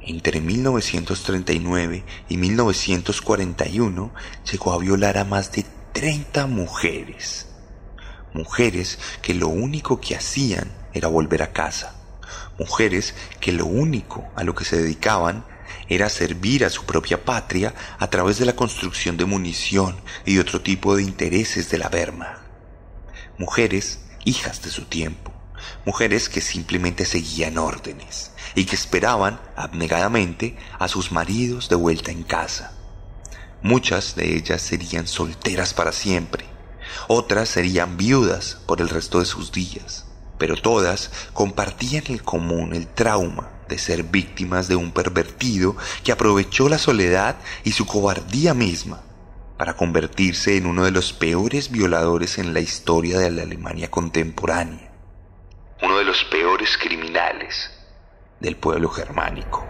Entre 0.00 0.40
1939 0.40 2.04
y 2.28 2.36
1941 2.36 4.14
llegó 4.50 4.72
a 4.72 4.78
violar 4.78 5.18
a 5.18 5.24
más 5.24 5.50
de 5.52 5.64
30 5.92 6.46
mujeres 6.46 7.46
mujeres 8.36 8.98
que 9.22 9.34
lo 9.34 9.48
único 9.48 10.00
que 10.00 10.14
hacían 10.14 10.70
era 10.92 11.08
volver 11.08 11.42
a 11.42 11.52
casa, 11.52 11.94
mujeres 12.58 13.14
que 13.40 13.52
lo 13.52 13.66
único 13.66 14.30
a 14.36 14.44
lo 14.44 14.54
que 14.54 14.64
se 14.64 14.76
dedicaban 14.76 15.44
era 15.88 16.08
servir 16.08 16.64
a 16.64 16.70
su 16.70 16.84
propia 16.84 17.24
patria 17.24 17.74
a 17.98 18.08
través 18.08 18.38
de 18.38 18.46
la 18.46 18.56
construcción 18.56 19.16
de 19.16 19.24
munición 19.24 19.96
y 20.24 20.38
otro 20.38 20.60
tipo 20.60 20.96
de 20.96 21.02
intereses 21.02 21.70
de 21.70 21.78
la 21.78 21.88
Berma. 21.88 22.42
Mujeres 23.38 24.00
hijas 24.24 24.62
de 24.62 24.70
su 24.70 24.86
tiempo, 24.86 25.32
mujeres 25.84 26.28
que 26.28 26.40
simplemente 26.40 27.04
seguían 27.04 27.58
órdenes 27.58 28.32
y 28.54 28.64
que 28.64 28.74
esperaban 28.74 29.40
abnegadamente 29.56 30.56
a 30.78 30.88
sus 30.88 31.12
maridos 31.12 31.68
de 31.68 31.76
vuelta 31.76 32.10
en 32.10 32.24
casa. 32.24 32.72
Muchas 33.62 34.16
de 34.16 34.36
ellas 34.36 34.62
serían 34.62 35.06
solteras 35.06 35.74
para 35.74 35.92
siempre, 35.92 36.44
otras 37.08 37.48
serían 37.48 37.96
viudas 37.96 38.58
por 38.66 38.80
el 38.80 38.88
resto 38.88 39.20
de 39.20 39.26
sus 39.26 39.52
días, 39.52 40.06
pero 40.38 40.56
todas 40.56 41.10
compartían 41.32 42.04
en 42.08 42.18
común 42.18 42.74
el 42.74 42.86
trauma 42.86 43.55
de 43.68 43.78
ser 43.78 44.02
víctimas 44.04 44.68
de 44.68 44.76
un 44.76 44.92
pervertido 44.92 45.76
que 46.04 46.12
aprovechó 46.12 46.68
la 46.68 46.78
soledad 46.78 47.36
y 47.64 47.72
su 47.72 47.86
cobardía 47.86 48.54
misma 48.54 49.02
para 49.56 49.76
convertirse 49.76 50.56
en 50.56 50.66
uno 50.66 50.84
de 50.84 50.90
los 50.90 51.12
peores 51.12 51.70
violadores 51.70 52.38
en 52.38 52.52
la 52.52 52.60
historia 52.60 53.18
de 53.18 53.30
la 53.30 53.42
Alemania 53.42 53.90
contemporánea, 53.90 54.92
uno 55.82 55.98
de 55.98 56.04
los 56.04 56.24
peores 56.24 56.76
criminales 56.76 57.70
del 58.40 58.56
pueblo 58.56 58.88
germánico. 58.88 59.66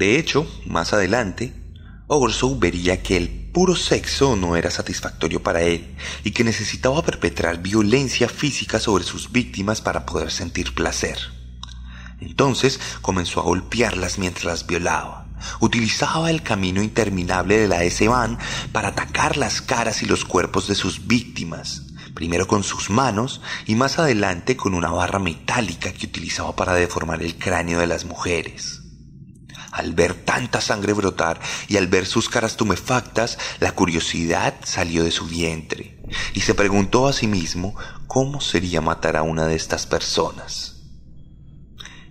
De 0.00 0.18
hecho, 0.18 0.50
más 0.64 0.94
adelante, 0.94 1.52
Ogersow 2.06 2.58
vería 2.58 3.02
que 3.02 3.18
el 3.18 3.28
puro 3.52 3.76
sexo 3.76 4.34
no 4.34 4.56
era 4.56 4.70
satisfactorio 4.70 5.42
para 5.42 5.60
él 5.60 5.94
y 6.24 6.30
que 6.30 6.42
necesitaba 6.42 7.02
perpetrar 7.02 7.60
violencia 7.60 8.26
física 8.30 8.80
sobre 8.80 9.04
sus 9.04 9.30
víctimas 9.30 9.82
para 9.82 10.06
poder 10.06 10.30
sentir 10.30 10.74
placer. 10.74 11.18
Entonces 12.18 12.80
comenzó 13.02 13.40
a 13.40 13.42
golpearlas 13.42 14.16
mientras 14.16 14.46
las 14.46 14.66
violaba. 14.66 15.26
Utilizaba 15.60 16.30
el 16.30 16.42
camino 16.42 16.82
interminable 16.82 17.58
de 17.58 17.68
la 17.68 17.84
S-Bahn 17.84 18.38
para 18.72 18.88
atacar 18.88 19.36
las 19.36 19.60
caras 19.60 20.02
y 20.02 20.06
los 20.06 20.24
cuerpos 20.24 20.66
de 20.66 20.76
sus 20.76 21.08
víctimas, 21.08 21.82
primero 22.14 22.46
con 22.46 22.62
sus 22.64 22.88
manos 22.88 23.42
y 23.66 23.74
más 23.74 23.98
adelante 23.98 24.56
con 24.56 24.72
una 24.72 24.88
barra 24.88 25.18
metálica 25.18 25.92
que 25.92 26.06
utilizaba 26.06 26.56
para 26.56 26.72
deformar 26.72 27.22
el 27.22 27.36
cráneo 27.36 27.80
de 27.80 27.86
las 27.86 28.06
mujeres. 28.06 28.79
Al 29.72 29.94
ver 29.94 30.14
tanta 30.14 30.60
sangre 30.60 30.92
brotar 30.92 31.40
y 31.68 31.76
al 31.76 31.86
ver 31.86 32.06
sus 32.06 32.28
caras 32.28 32.56
tumefactas, 32.56 33.38
la 33.60 33.72
curiosidad 33.72 34.54
salió 34.64 35.04
de 35.04 35.12
su 35.12 35.26
vientre 35.26 36.00
y 36.34 36.40
se 36.40 36.54
preguntó 36.54 37.06
a 37.06 37.12
sí 37.12 37.28
mismo 37.28 37.76
cómo 38.08 38.40
sería 38.40 38.80
matar 38.80 39.16
a 39.16 39.22
una 39.22 39.46
de 39.46 39.54
estas 39.54 39.86
personas. 39.86 40.76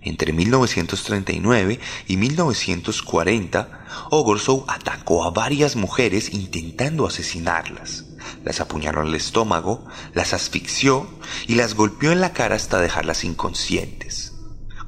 Entre 0.02 0.32
1939 0.32 1.78
y 2.08 2.16
1940, 2.16 3.84
Ogorzow 4.10 4.64
atacó 4.66 5.24
a 5.24 5.30
varias 5.30 5.76
mujeres 5.76 6.32
intentando 6.32 7.06
asesinarlas. 7.06 8.06
Las 8.42 8.60
apuñaló 8.60 9.02
al 9.02 9.14
estómago, 9.14 9.84
las 10.14 10.32
asfixió 10.32 11.06
y 11.46 11.56
las 11.56 11.74
golpeó 11.74 12.12
en 12.12 12.22
la 12.22 12.32
cara 12.32 12.56
hasta 12.56 12.80
dejarlas 12.80 13.24
inconscientes 13.24 14.29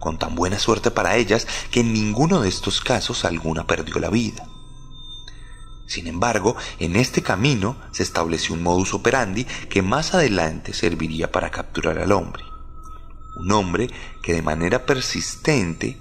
con 0.03 0.19
tan 0.19 0.35
buena 0.35 0.59
suerte 0.59 0.91
para 0.91 1.15
ellas 1.15 1.47
que 1.71 1.79
en 1.79 1.93
ninguno 1.93 2.41
de 2.41 2.49
estos 2.49 2.81
casos 2.81 3.25
alguna 3.25 3.69
perdió 3.69 4.01
la 4.01 4.11
vida. 4.11 4.49
Sin 5.87 6.09
embargo, 6.09 6.57
en 6.81 6.97
este 6.97 7.23
camino 7.23 7.77
se 7.93 8.03
estableció 8.03 8.57
un 8.57 8.65
modus 8.65 8.95
operandi 8.95 9.45
que 9.45 9.81
más 9.81 10.13
adelante 10.13 10.73
serviría 10.73 11.31
para 11.31 11.53
capturar 11.53 12.01
al 12.01 12.11
hombre. 12.11 12.43
Un 13.37 13.53
hombre 13.53 13.91
que 14.25 14.35
de 14.35 14.43
manera 14.43 14.87
persistente 14.87 15.97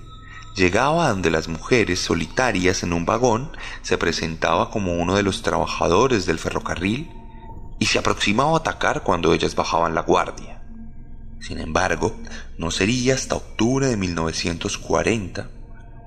llegaba 0.56 1.10
donde 1.10 1.30
las 1.30 1.48
mujeres 1.48 2.00
solitarias 2.00 2.82
en 2.82 2.94
un 2.94 3.06
vagón 3.06 3.52
se 3.84 4.00
presentaba 4.00 4.72
como 4.72 4.96
uno 4.96 5.16
de 5.16 5.22
los 5.22 5.44
trabajadores 5.44 6.26
del 6.26 6.40
ferrocarril 6.40 7.12
y 7.80 7.86
se 7.86 8.00
aproximaba 8.00 8.54
a 8.54 8.58
atacar 8.58 9.04
cuando 9.04 9.32
ellas 9.32 9.54
bajaban 9.54 9.94
la 9.94 10.02
guardia. 10.02 10.61
Sin 11.42 11.60
embargo, 11.60 12.22
no 12.58 12.70
sería 12.70 13.16
hasta 13.16 13.36
octubre 13.36 13.88
de 13.88 13.98
1940 13.98 15.50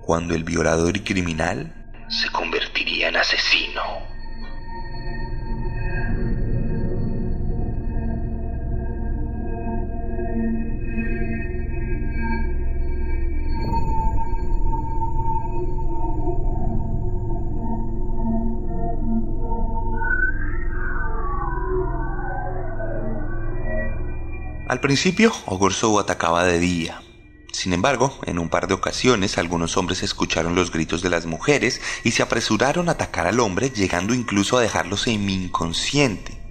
cuando 0.01 0.35
el 0.35 0.45
violador 0.45 0.97
y 0.97 1.01
criminal 1.01 1.75
se 2.09 2.31
convertiría 2.31 3.09
en 3.09 3.17
asesino. 3.17 4.14
Al 24.75 24.81
principio, 24.81 25.33
Ogorzow 25.47 26.01
atacaba 26.01 26.43
de 26.43 26.59
día. 26.59 27.01
Sin 27.53 27.73
embargo, 27.73 28.19
en 28.27 28.41
un 28.41 28.49
par 28.49 28.67
de 28.67 28.75
ocasiones 28.75 29.39
algunos 29.39 29.77
hombres 29.77 30.03
escucharon 30.03 30.57
los 30.57 30.73
gritos 30.73 31.01
de 31.01 31.11
las 31.11 31.27
mujeres 31.27 31.81
y 32.03 32.11
se 32.11 32.25
apresuraron 32.25 32.89
a 32.89 32.93
atacar 32.93 33.29
al 33.29 33.39
hombre, 33.39 33.71
llegando 33.71 34.15
incluso 34.15 34.59
a 34.59 34.63
dejarlo 34.63 34.97
semi-inconsciente. 34.97 36.43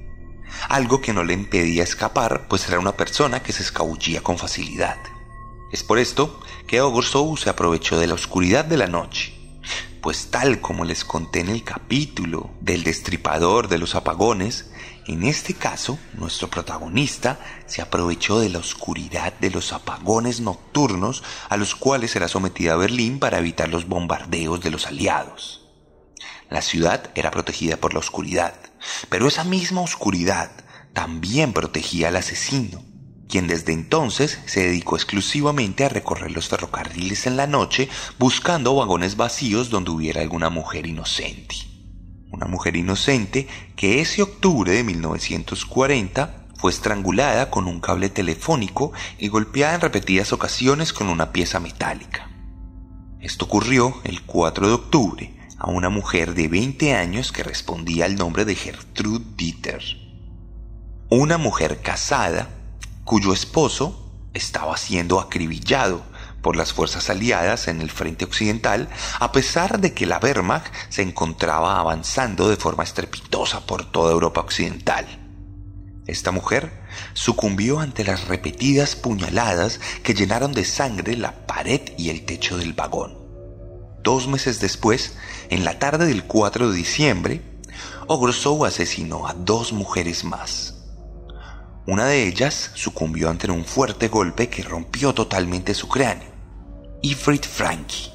Algo 0.69 1.01
que 1.01 1.12
no 1.12 1.25
le 1.25 1.33
impedía 1.33 1.83
escapar, 1.83 2.47
pues 2.47 2.65
era 2.69 2.79
una 2.79 2.95
persona 2.95 3.43
que 3.43 3.51
se 3.51 3.62
escabullía 3.62 4.23
con 4.23 4.38
facilidad. 4.38 4.99
Es 5.73 5.83
por 5.83 5.99
esto 5.99 6.39
que 6.65 6.79
Ogorzow 6.79 7.36
se 7.36 7.49
aprovechó 7.49 7.99
de 7.99 8.07
la 8.07 8.13
oscuridad 8.13 8.63
de 8.63 8.77
la 8.77 8.88
noche, 8.88 9.33
pues 10.01 10.31
tal 10.31 10.62
como 10.62 10.86
les 10.86 11.03
conté 11.03 11.41
en 11.41 11.49
el 11.49 11.65
capítulo 11.65 12.51
del 12.62 12.86
destripador 12.86 13.67
de 13.67 13.79
los 13.79 13.95
apagones, 13.95 14.71
en 15.05 15.23
este 15.23 15.53
caso, 15.53 15.99
nuestro 16.13 16.49
protagonista 16.49 17.37
se 17.65 17.81
aprovechó 17.81 18.39
de 18.39 18.47
la 18.47 18.59
oscuridad 18.59 19.33
de 19.33 19.49
los 19.49 19.73
apagones 19.73 20.39
nocturnos 20.39 21.23
a 21.49 21.57
los 21.57 21.75
cuales 21.75 22.15
era 22.15 22.29
sometida 22.29 22.77
Berlín 22.77 23.19
para 23.19 23.39
evitar 23.39 23.67
los 23.67 23.87
bombardeos 23.87 24.61
de 24.61 24.71
los 24.71 24.87
aliados. 24.87 25.67
La 26.49 26.61
ciudad 26.61 27.11
era 27.15 27.31
protegida 27.31 27.75
por 27.77 27.93
la 27.93 27.99
oscuridad, 27.99 28.55
pero 29.09 29.27
esa 29.27 29.43
misma 29.43 29.81
oscuridad 29.81 30.51
también 30.93 31.51
protegía 31.51 32.07
al 32.07 32.15
asesino, 32.15 32.81
quien 33.27 33.47
desde 33.47 33.73
entonces 33.73 34.39
se 34.45 34.61
dedicó 34.61 34.95
exclusivamente 34.95 35.83
a 35.83 35.89
recorrer 35.89 36.31
los 36.31 36.47
ferrocarriles 36.47 37.27
en 37.27 37.35
la 37.35 37.47
noche 37.47 37.89
buscando 38.19 38.75
vagones 38.75 39.17
vacíos 39.17 39.69
donde 39.69 39.91
hubiera 39.91 40.21
alguna 40.21 40.49
mujer 40.49 40.87
inocente 40.87 41.72
una 42.33 42.47
mujer 42.47 42.75
inocente 42.75 43.47
que 43.75 44.01
ese 44.01 44.23
octubre 44.23 44.71
de 44.71 44.83
1940 44.83 46.47
fue 46.57 46.71
estrangulada 46.71 47.51
con 47.51 47.67
un 47.67 47.79
cable 47.79 48.09
telefónico 48.09 48.91
y 49.19 49.27
golpeada 49.27 49.75
en 49.75 49.81
repetidas 49.81 50.33
ocasiones 50.33 50.93
con 50.93 51.09
una 51.09 51.31
pieza 51.31 51.59
metálica. 51.59 52.29
Esto 53.19 53.45
ocurrió 53.45 54.01
el 54.03 54.23
4 54.23 54.67
de 54.67 54.73
octubre 54.73 55.33
a 55.59 55.69
una 55.69 55.89
mujer 55.89 56.33
de 56.33 56.47
20 56.47 56.95
años 56.95 57.31
que 57.31 57.43
respondía 57.43 58.05
al 58.05 58.15
nombre 58.15 58.45
de 58.45 58.55
Gertrude 58.55 59.25
Dieter. 59.37 59.83
Una 61.09 61.37
mujer 61.37 61.81
casada 61.81 62.49
cuyo 63.03 63.31
esposo 63.31 64.11
estaba 64.33 64.75
siendo 64.77 65.19
acribillado 65.19 66.01
por 66.43 66.56
las 66.56 66.73
fuerzas 66.73 67.10
aliadas 67.10 67.67
en 67.67 67.82
el 67.82 67.89
frente 67.89 68.25
occidental, 68.25 68.89
a 69.19 69.32
pesar 69.32 69.79
de 69.79 69.93
que 69.93 70.06
la 70.06 70.19
Wehrmacht 70.21 70.71
se 70.89 71.01
encontraba 71.01 71.79
avanzando 71.79 72.49
de 72.49 72.58
forma 72.58 72.84
estrepitosa 72.84 73.65
por 73.65 73.89
toda 73.89 74.12
Europa 74.12 74.41
occidental. 74.41 75.08
Esta 76.06 76.32
mujer 76.32 76.84
sucumbió 77.13 77.79
ante 77.79 78.03
las 78.03 78.27
repetidas 78.27 78.95
puñaladas 78.97 79.79
que 80.03 80.13
llenaron 80.13 80.51
de 80.51 80.65
sangre 80.65 81.15
la 81.15 81.47
pared 81.47 81.82
y 81.97 82.10
el 82.10 82.25
techo 82.25 82.58
del 82.58 82.73
vagón. 82.73 83.17
Dos 84.03 84.27
meses 84.27 84.60
después, 84.60 85.15
en 85.49 85.63
la 85.63 85.79
tarde 85.79 86.06
del 86.06 86.25
4 86.25 86.69
de 86.69 86.75
diciembre, 86.75 87.41
Ogrosow 88.08 88.65
asesinó 88.65 89.27
a 89.27 89.34
dos 89.34 89.71
mujeres 89.71 90.25
más. 90.25 90.75
Una 91.88 92.06
de 92.06 92.27
ellas 92.27 92.71
sucumbió 92.73 93.29
ante 93.29 93.49
un 93.49 93.63
fuerte 93.63 94.10
golpe 94.10 94.49
que 94.49 94.63
rompió 94.63 95.13
totalmente 95.13 95.73
su 95.73 95.88
cráneo. 95.88 96.32
Ifrit 97.05 97.45
Frankie, 97.45 98.13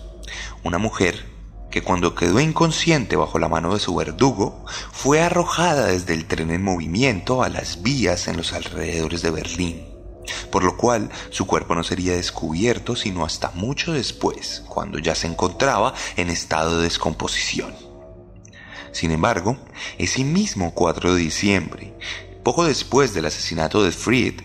una 0.64 0.78
mujer 0.78 1.26
que 1.70 1.82
cuando 1.82 2.14
quedó 2.14 2.40
inconsciente 2.40 3.16
bajo 3.16 3.38
la 3.38 3.50
mano 3.50 3.74
de 3.74 3.80
su 3.80 3.94
verdugo, 3.94 4.64
fue 4.92 5.20
arrojada 5.20 5.88
desde 5.88 6.14
el 6.14 6.24
tren 6.24 6.50
en 6.50 6.64
movimiento 6.64 7.42
a 7.42 7.50
las 7.50 7.82
vías 7.82 8.28
en 8.28 8.38
los 8.38 8.54
alrededores 8.54 9.20
de 9.20 9.30
Berlín, 9.30 9.86
por 10.50 10.64
lo 10.64 10.78
cual 10.78 11.10
su 11.28 11.46
cuerpo 11.46 11.74
no 11.74 11.84
sería 11.84 12.14
descubierto 12.14 12.96
sino 12.96 13.26
hasta 13.26 13.50
mucho 13.50 13.92
después, 13.92 14.64
cuando 14.70 14.98
ya 14.98 15.14
se 15.14 15.26
encontraba 15.26 15.92
en 16.16 16.30
estado 16.30 16.78
de 16.78 16.84
descomposición. 16.84 17.74
Sin 18.92 19.10
embargo, 19.10 19.58
ese 19.98 20.24
mismo 20.24 20.72
4 20.72 21.12
de 21.12 21.20
diciembre, 21.20 21.94
poco 22.42 22.64
después 22.64 23.12
del 23.12 23.26
asesinato 23.26 23.82
de 23.82 23.92
Fried, 23.92 24.40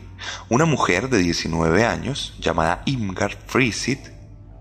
una 0.50 0.66
mujer 0.66 1.10
de 1.10 1.20
19 1.20 1.86
años, 1.86 2.34
llamada 2.42 2.84
Imgard 2.86 3.38
Friesit, 3.48 4.13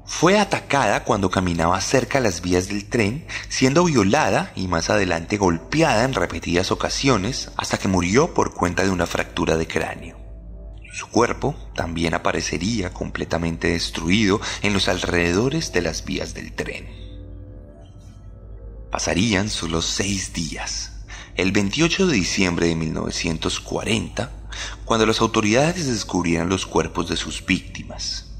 fue 0.04 0.38
atacada 0.38 1.04
cuando 1.04 1.30
caminaba 1.30 1.80
cerca 1.80 2.18
a 2.18 2.20
las 2.20 2.42
vías 2.42 2.68
del 2.68 2.88
tren, 2.88 3.26
siendo 3.48 3.84
violada 3.84 4.52
y 4.56 4.68
más 4.68 4.90
adelante 4.90 5.36
golpeada 5.36 6.04
en 6.04 6.14
repetidas 6.14 6.70
ocasiones 6.70 7.50
hasta 7.56 7.78
que 7.78 7.88
murió 7.88 8.34
por 8.34 8.54
cuenta 8.54 8.84
de 8.84 8.90
una 8.90 9.06
fractura 9.06 9.56
de 9.56 9.66
cráneo. 9.66 10.18
Su 10.92 11.08
cuerpo 11.08 11.54
también 11.74 12.14
aparecería 12.14 12.92
completamente 12.92 13.68
destruido 13.68 14.40
en 14.62 14.74
los 14.74 14.88
alrededores 14.88 15.72
de 15.72 15.80
las 15.80 16.04
vías 16.04 16.34
del 16.34 16.52
tren. 16.52 16.86
Pasarían 18.90 19.48
solo 19.48 19.80
seis 19.80 20.34
días 20.34 20.92
el 21.34 21.50
28 21.52 22.08
de 22.08 22.14
diciembre 22.14 22.66
de 22.66 22.74
1940, 22.74 24.30
cuando 24.84 25.06
las 25.06 25.20
autoridades 25.22 25.86
descubrieran 25.86 26.50
los 26.50 26.66
cuerpos 26.66 27.08
de 27.08 27.16
sus 27.16 27.44
víctimas. 27.44 28.31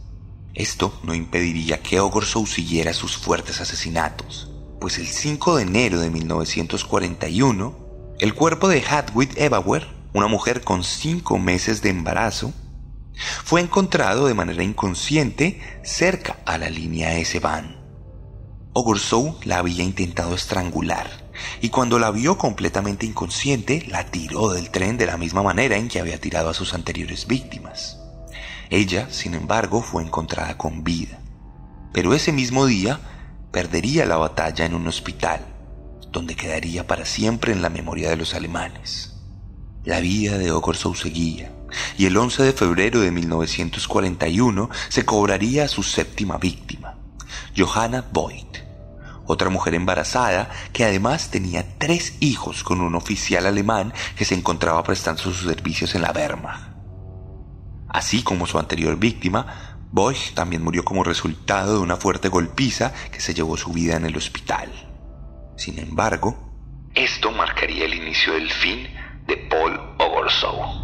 Esto 0.55 0.93
no 1.03 1.15
impediría 1.15 1.83
que 1.83 1.99
Ogorsow 1.99 2.47
siguiera 2.47 2.93
sus 2.93 3.17
fuertes 3.17 3.63
asesinatos, 3.63 4.51
pues 4.81 4.99
el 4.99 5.07
5 5.07 5.57
de 5.57 5.63
enero 5.63 5.99
de 5.99 6.11
1941, 6.11 8.17
el 8.19 8.35
cuerpo 8.35 8.69
de 8.69 8.83
Hadwig 8.83 9.31
Ebauer, 9.37 9.89
una 10.13 10.27
mujer 10.27 10.63
con 10.63 10.85
cinco 10.85 11.39
meses 11.39 11.81
de 11.81 11.89
embarazo, 11.89 12.53
fue 13.45 13.63
encontrado 13.63 14.27
de 14.27 14.35
manera 14.35 14.63
inconsciente 14.63 15.59
cerca 15.85 16.41
a 16.45 16.59
la 16.59 16.69
línea 16.69 17.17
S-Bahn. 17.17 17.79
Ogorsow 18.75 19.39
la 19.45 19.59
había 19.59 19.83
intentado 19.83 20.35
estrangular 20.35 21.31
y 21.63 21.71
cuando 21.71 21.99
la 21.99 22.11
vio 22.11 22.37
completamente 22.37 23.07
inconsciente, 23.07 23.87
la 23.89 24.11
tiró 24.11 24.53
del 24.53 24.71
tren 24.71 24.99
de 24.99 25.07
la 25.07 25.17
misma 25.17 25.43
manera 25.43 25.79
en 25.79 25.89
que 25.89 25.99
había 25.99 26.21
tirado 26.21 26.51
a 26.51 26.55
sus 26.55 26.75
anteriores 26.75 27.27
víctimas. 27.27 28.02
Ella, 28.73 29.09
sin 29.11 29.35
embargo, 29.35 29.83
fue 29.83 30.03
encontrada 30.03 30.57
con 30.57 30.83
vida, 30.83 31.19
pero 31.93 32.15
ese 32.15 32.33
mismo 32.33 32.65
día 32.65 33.01
perdería 33.51 34.07
la 34.07 34.17
batalla 34.17 34.65
en 34.65 34.75
un 34.75 34.89
hospital, 34.89 35.45
donde 36.11 36.37
quedaría 36.37 36.87
para 36.87 37.05
siempre 37.05 37.53
en 37.53 37.61
la 37.61 37.69
memoria 37.69 38.09
de 38.09 38.17
los 38.17 38.33
alemanes. 38.33 39.21
La 39.85 40.01
vida 40.01 40.39
de 40.39 40.53
Ogorzow 40.53 40.95
seguía, 40.95 41.53
y 41.99 42.07
el 42.07 42.17
11 42.17 42.45
de 42.45 42.53
febrero 42.55 43.01
de 43.01 43.11
1941 43.11 44.71
se 44.89 45.05
cobraría 45.05 45.65
a 45.65 45.69
su 45.69 45.83
séptima 45.83 46.39
víctima, 46.39 46.97
Johanna 47.55 48.07
Voigt 48.11 48.57
otra 49.25 49.51
mujer 49.51 49.75
embarazada 49.75 50.51
que 50.73 50.85
además 50.85 51.31
tenía 51.31 51.79
tres 51.79 52.15
hijos 52.21 52.65
con 52.65 52.81
un 52.81 52.95
oficial 52.95 53.47
alemán 53.47 53.93
que 54.17 54.25
se 54.25 54.35
encontraba 54.35 54.83
prestando 54.83 55.23
sus 55.23 55.43
servicios 55.43 55.95
en 55.95 56.03
la 56.03 56.11
Wehrmacht. 56.11 56.72
Así 57.93 58.23
como 58.23 58.47
su 58.47 58.59
anterior 58.59 58.97
víctima, 58.99 59.77
Boych 59.91 60.33
también 60.35 60.65
murió 60.65 60.85
como 60.85 61.05
resultado 61.05 61.75
de 61.75 61.81
una 61.81 61.97
fuerte 61.97 62.29
golpiza 62.29 62.93
que 63.13 63.21
se 63.21 63.35
llevó 63.35 63.57
su 63.59 63.73
vida 63.73 63.97
en 63.97 64.07
el 64.07 64.17
hospital. 64.17 64.71
Sin 65.57 65.79
embargo, 65.79 66.53
esto 66.95 67.31
marcaría 67.31 67.85
el 67.85 67.95
inicio 67.95 68.33
del 68.33 68.51
fin 68.51 68.89
de 69.27 69.37
Paul 69.37 69.79
Ogorzow. 69.99 70.82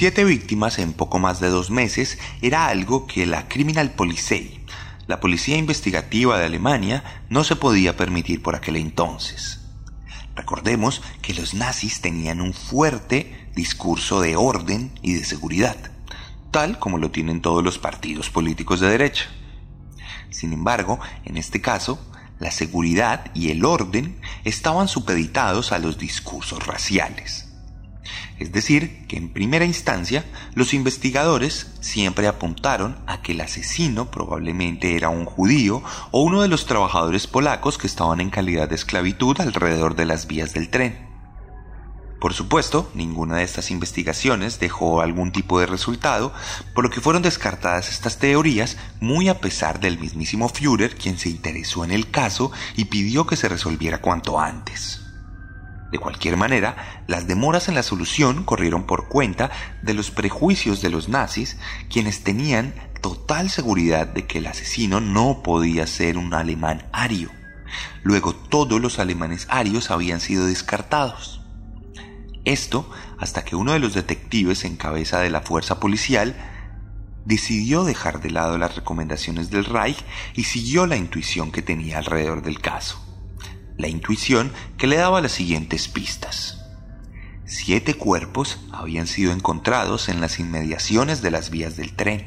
Siete 0.00 0.24
víctimas 0.24 0.78
en 0.78 0.94
poco 0.94 1.18
más 1.18 1.40
de 1.40 1.50
dos 1.50 1.70
meses 1.70 2.16
era 2.40 2.68
algo 2.68 3.06
que 3.06 3.26
la 3.26 3.48
Criminal 3.48 3.90
Polizei, 3.90 4.64
la 5.06 5.20
policía 5.20 5.58
investigativa 5.58 6.38
de 6.38 6.46
Alemania, 6.46 7.04
no 7.28 7.44
se 7.44 7.54
podía 7.54 7.98
permitir 7.98 8.42
por 8.42 8.56
aquel 8.56 8.76
entonces. 8.76 9.60
Recordemos 10.34 11.02
que 11.20 11.34
los 11.34 11.52
nazis 11.52 12.00
tenían 12.00 12.40
un 12.40 12.54
fuerte 12.54 13.50
discurso 13.54 14.22
de 14.22 14.36
orden 14.36 14.90
y 15.02 15.12
de 15.12 15.24
seguridad, 15.26 15.76
tal 16.50 16.78
como 16.78 16.96
lo 16.96 17.10
tienen 17.10 17.42
todos 17.42 17.62
los 17.62 17.78
partidos 17.78 18.30
políticos 18.30 18.80
de 18.80 18.88
derecha. 18.88 19.26
Sin 20.30 20.54
embargo, 20.54 20.98
en 21.26 21.36
este 21.36 21.60
caso, 21.60 22.00
la 22.38 22.52
seguridad 22.52 23.30
y 23.34 23.50
el 23.50 23.66
orden 23.66 24.18
estaban 24.44 24.88
supeditados 24.88 25.72
a 25.72 25.78
los 25.78 25.98
discursos 25.98 26.66
raciales. 26.66 27.49
Es 28.38 28.52
decir, 28.52 29.06
que 29.06 29.16
en 29.16 29.28
primera 29.28 29.64
instancia 29.64 30.24
los 30.54 30.72
investigadores 30.72 31.72
siempre 31.80 32.26
apuntaron 32.26 32.96
a 33.06 33.22
que 33.22 33.32
el 33.32 33.40
asesino 33.40 34.10
probablemente 34.10 34.96
era 34.96 35.10
un 35.10 35.26
judío 35.26 35.82
o 36.10 36.22
uno 36.22 36.42
de 36.42 36.48
los 36.48 36.66
trabajadores 36.66 37.26
polacos 37.26 37.78
que 37.78 37.86
estaban 37.86 38.20
en 38.20 38.30
calidad 38.30 38.68
de 38.68 38.76
esclavitud 38.76 39.40
alrededor 39.40 39.94
de 39.94 40.06
las 40.06 40.26
vías 40.26 40.54
del 40.54 40.70
tren. 40.70 41.10
Por 42.20 42.34
supuesto, 42.34 42.90
ninguna 42.94 43.36
de 43.36 43.44
estas 43.44 43.70
investigaciones 43.70 44.60
dejó 44.60 45.00
algún 45.00 45.32
tipo 45.32 45.58
de 45.58 45.64
resultado, 45.64 46.34
por 46.74 46.84
lo 46.84 46.90
que 46.90 47.00
fueron 47.00 47.22
descartadas 47.22 47.88
estas 47.88 48.18
teorías 48.18 48.76
muy 49.00 49.30
a 49.30 49.40
pesar 49.40 49.80
del 49.80 49.98
mismísimo 49.98 50.50
Führer 50.50 50.96
quien 50.96 51.18
se 51.18 51.30
interesó 51.30 51.82
en 51.82 51.92
el 51.92 52.10
caso 52.10 52.52
y 52.76 52.86
pidió 52.86 53.26
que 53.26 53.36
se 53.36 53.48
resolviera 53.48 54.02
cuanto 54.02 54.38
antes. 54.38 55.00
De 55.90 55.98
cualquier 55.98 56.36
manera, 56.36 57.02
las 57.08 57.26
demoras 57.26 57.68
en 57.68 57.74
la 57.74 57.82
solución 57.82 58.44
corrieron 58.44 58.84
por 58.84 59.08
cuenta 59.08 59.50
de 59.82 59.94
los 59.94 60.10
prejuicios 60.10 60.80
de 60.82 60.90
los 60.90 61.08
nazis, 61.08 61.56
quienes 61.90 62.22
tenían 62.22 62.74
total 63.00 63.50
seguridad 63.50 64.06
de 64.06 64.26
que 64.26 64.38
el 64.38 64.46
asesino 64.46 65.00
no 65.00 65.42
podía 65.42 65.86
ser 65.86 66.16
un 66.16 66.32
alemán 66.32 66.88
ario. 66.92 67.30
Luego 68.02 68.34
todos 68.34 68.80
los 68.80 68.98
alemanes 68.98 69.46
arios 69.50 69.90
habían 69.90 70.20
sido 70.20 70.46
descartados. 70.46 71.40
Esto 72.44 72.88
hasta 73.18 73.44
que 73.44 73.56
uno 73.56 73.72
de 73.72 73.80
los 73.80 73.94
detectives 73.94 74.64
en 74.64 74.76
cabeza 74.76 75.20
de 75.20 75.30
la 75.30 75.40
fuerza 75.40 75.80
policial 75.80 76.36
decidió 77.24 77.84
dejar 77.84 78.20
de 78.20 78.30
lado 78.30 78.58
las 78.58 78.76
recomendaciones 78.76 79.50
del 79.50 79.64
Reich 79.64 80.02
y 80.34 80.44
siguió 80.44 80.86
la 80.86 80.96
intuición 80.96 81.52
que 81.52 81.62
tenía 81.62 81.98
alrededor 81.98 82.42
del 82.42 82.60
caso 82.60 83.09
la 83.80 83.88
intuición 83.88 84.52
que 84.78 84.86
le 84.86 84.96
daba 84.96 85.20
las 85.20 85.32
siguientes 85.32 85.88
pistas. 85.88 86.64
Siete 87.44 87.94
cuerpos 87.94 88.60
habían 88.70 89.06
sido 89.06 89.32
encontrados 89.32 90.08
en 90.08 90.20
las 90.20 90.38
inmediaciones 90.38 91.20
de 91.22 91.30
las 91.30 91.50
vías 91.50 91.76
del 91.76 91.94
tren. 91.94 92.26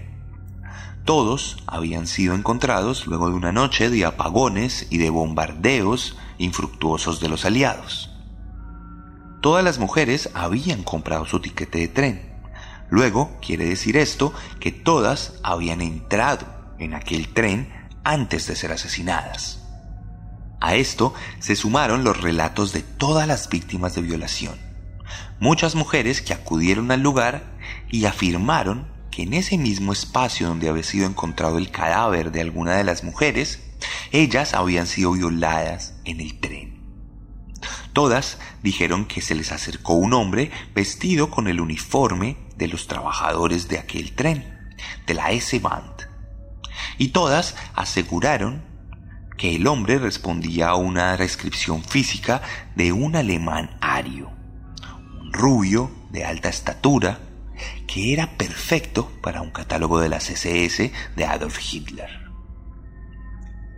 Todos 1.06 1.63
habían 1.66 2.08
sido 2.08 2.36
encontrados 2.36 3.08
luego 3.08 3.30
de 3.30 3.36
una 3.36 3.52
noche 3.52 3.89
de 3.89 4.06
apagones 4.06 4.88
y 4.89 4.98
de 4.98 5.10
bombardeos 5.10 6.18
infructuosos 6.38 7.20
de 7.20 7.30
los 7.30 7.46
aliados. 7.46 8.10
Todas 9.42 9.63
las 9.63 9.80
mujeres 9.80 10.30
habían 10.34 10.84
comprado 10.84 11.26
su 11.26 11.39
tiquete 11.39 11.80
de 11.80 11.88
tren. 11.88 12.34
Luego 12.89 13.38
quiere 13.42 13.66
decir 13.66 13.98
esto 13.98 14.34
que 14.60 14.72
todas 14.72 15.39
habían 15.44 15.82
entrado 15.82 16.46
en 16.80 16.94
aquel 16.94 17.34
tren 17.34 17.72
antes 18.04 18.48
de 18.48 18.56
ser 18.56 18.72
asesinadas. 18.72 19.62
A 20.63 20.76
esto 20.76 21.13
se 21.39 21.58
sumaron 21.58 22.06
los 22.06 22.21
relatos 22.21 22.71
de 22.71 22.84
todas 22.84 23.28
las 23.28 23.49
víctimas 23.49 23.95
de 23.95 24.02
violación. 24.02 24.58
Muchas 25.41 25.76
mujeres 25.76 26.21
que 26.21 26.32
acudieron 26.32 26.89
al 26.89 27.02
lugar 27.02 27.43
y 27.91 28.06
afirmaron 28.06 28.88
que 29.12 29.23
en 29.23 29.34
ese 29.34 29.58
mismo 29.58 29.91
espacio 29.91 30.47
donde 30.47 30.69
había 30.69 30.84
sido 30.84 31.06
encontrado 31.06 31.58
el 31.58 31.69
cadáver 31.69 32.32
de 32.32 32.39
alguna 32.39 32.78
de 32.78 32.86
las 32.86 33.04
mujeres, 33.04 33.60
ellas 34.13 34.54
habían 34.54 34.88
sido 34.88 35.12
violadas 35.12 35.95
en 36.06 36.21
el 36.21 36.39
tren. 36.39 36.82
Todas 37.91 38.38
dijeron 38.62 39.04
que 39.04 39.19
se 39.19 39.36
les 39.36 39.52
acercó 39.52 39.95
un 39.95 40.13
hombre 40.13 40.49
vestido 40.73 41.30
con 41.30 41.49
el 41.49 41.60
uniforme 41.60 42.38
de 42.56 42.69
los 42.69 42.88
trabajadores 42.88 43.67
de 43.67 43.80
aquel 43.80 44.15
tren, 44.15 44.78
de 45.08 45.13
la 45.13 45.32
S-Band. 45.32 46.08
Y 46.97 47.10
todas 47.10 47.54
aseguraron 47.76 48.71
que 49.44 49.56
el 49.58 49.68
hombre 49.68 50.00
respondía 50.00 50.70
a 50.70 50.76
una 50.76 51.18
descripción 51.18 51.84
física 51.84 52.42
de 52.78 52.94
un 52.94 53.18
alemán 53.18 53.76
ario, 53.82 54.32
un 55.20 55.34
rubio 55.34 55.92
de 56.12 56.24
alta 56.24 56.48
estatura, 56.48 57.20
que 57.86 58.14
era 58.14 58.38
perfecto 58.38 59.12
para 59.22 59.42
un 59.42 59.52
catálogo 59.52 60.00
de 60.00 60.08
las 60.08 60.30
SS 60.30 60.94
de 61.18 61.26
Adolf 61.26 61.60
Hitler. 61.60 62.10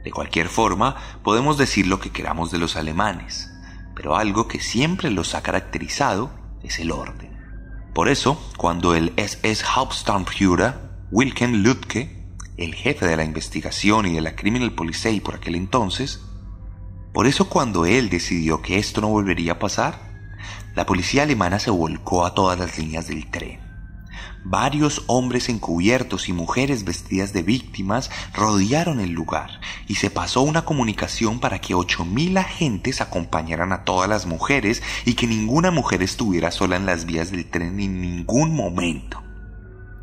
De 0.04 0.12
cualquier 0.12 0.50
forma, 0.50 0.98
podemos 1.24 1.58
decir 1.58 1.88
lo 1.88 2.00
que 2.00 2.12
queramos 2.12 2.52
de 2.52 2.60
los 2.60 2.76
alemanes, 2.76 3.50
pero 3.96 4.18
algo 4.18 4.48
que 4.48 4.60
siempre 4.60 5.10
los 5.10 5.34
ha 5.34 5.42
caracterizado 5.42 6.30
es 6.62 6.78
el 6.78 6.92
orden. 6.92 7.40
Por 7.96 8.08
eso, 8.08 8.40
cuando 8.58 8.94
el 8.94 9.14
SS 9.18 9.66
Hauptsturmführer 9.66 10.76
Wilken 11.10 11.64
Lütke, 11.64 12.25
el 12.58 12.74
jefe 12.74 13.06
de 13.06 13.18
la 13.18 13.24
investigación 13.24 14.06
y 14.06 14.14
de 14.14 14.22
la 14.22 14.36
Criminal 14.36 14.74
Polizei 14.74 15.20
por 15.20 15.36
aquel 15.36 15.56
entonces, 15.56 16.22
por 17.14 17.28
eso 17.28 17.50
cuando 17.50 17.86
él 17.86 18.10
decidió 18.10 18.62
que 18.62 18.78
esto 18.78 19.02
no 19.02 19.08
volvería 19.08 19.54
a 19.54 19.60
pasar, 19.60 20.00
la 20.76 20.86
policía 20.86 21.24
alemana 21.24 21.60
se 21.60 21.70
volcó 21.70 22.26
a 22.26 22.34
todas 22.34 22.60
las 22.60 22.78
líneas 22.78 23.08
del 23.08 23.30
tren. 23.30 23.60
Varios 24.44 25.04
hombres 25.08 25.50
encubiertos 25.50 26.30
y 26.30 26.34
mujeres 26.34 26.84
vestidas 26.84 27.34
de 27.34 27.42
víctimas 27.42 28.12
rodearon 28.34 29.00
el 29.00 29.12
lugar 29.12 29.60
y 29.88 29.96
se 29.96 30.12
pasó 30.12 30.44
una 30.44 30.66
comunicación 30.66 31.40
para 31.40 31.60
que 31.60 31.74
8.000 31.74 32.38
agentes 32.38 33.02
acompañaran 33.02 33.72
a 33.72 33.86
todas 33.86 34.08
las 34.08 34.28
mujeres 34.28 34.84
y 35.04 35.16
que 35.16 35.26
ninguna 35.26 35.72
mujer 35.72 36.04
estuviera 36.04 36.52
sola 36.52 36.76
en 36.76 36.86
las 36.86 37.06
vías 37.06 37.32
del 37.32 37.50
tren 37.50 37.80
en 37.80 38.02
ningún 38.02 38.54
momento. 38.54 39.25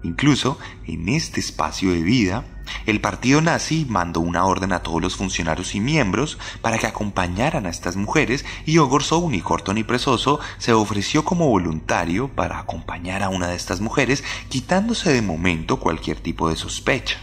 Incluso 0.03 0.59
en 0.87 1.09
este 1.09 1.41
espacio 1.41 1.93
de 1.93 2.03
vida, 2.03 2.45
el 2.87 3.01
partido 3.01 3.41
nazi 3.41 3.87
mandó 3.89 4.21
una 4.21 4.45
orden 4.45 4.73
a 4.73 4.83
todos 4.83 5.01
los 5.01 5.17
funcionarios 5.17 5.75
y 5.75 5.81
miembros 5.81 6.39
para 6.61 6.79
que 6.79 6.87
acompañaran 6.87 7.67
a 7.67 7.71
estas 7.71 7.97
mujeres 7.97 8.45
y 8.67 8.79
Ogorzo, 8.79 9.29
ni 9.31 9.41
corto 9.41 9.73
ni 9.75 9.85
presoso, 9.85 10.41
se 10.59 10.73
ofreció 10.73 11.25
como 11.25 11.49
voluntario 11.49 12.29
para 12.29 12.59
acompañar 12.59 13.23
a 13.23 13.29
una 13.29 13.49
de 13.49 13.57
estas 13.57 13.81
mujeres, 13.81 14.25
quitándose 14.49 15.13
de 15.13 15.23
momento 15.23 15.79
cualquier 15.79 16.19
tipo 16.19 16.49
de 16.49 16.57
sospecha. 16.57 17.19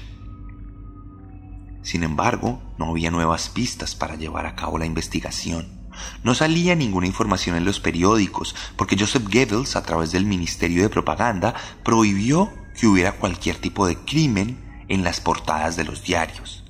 Sin 1.81 2.03
embargo, 2.03 2.61
no 2.77 2.91
había 2.91 3.11
nuevas 3.11 3.49
pistas 3.49 3.95
para 3.95 4.15
llevar 4.15 4.45
a 4.45 4.55
cabo 4.55 4.77
la 4.77 4.85
investigación. 4.85 5.79
No 6.23 6.35
salía 6.35 6.75
ninguna 6.75 7.07
información 7.07 7.55
en 7.55 7.65
los 7.65 7.79
periódicos 7.79 8.55
porque 8.77 8.97
Joseph 8.97 9.23
Goebbels, 9.23 9.75
a 9.75 9.83
través 9.83 10.11
del 10.11 10.25
Ministerio 10.25 10.81
de 10.81 10.89
Propaganda, 10.89 11.55
prohibió 11.83 12.51
que 12.79 12.87
hubiera 12.87 13.11
cualquier 13.11 13.57
tipo 13.57 13.87
de 13.87 13.97
crimen 13.97 14.57
en 14.87 15.03
las 15.03 15.19
portadas 15.19 15.75
de 15.75 15.83
los 15.83 16.03
diarios. 16.03 16.63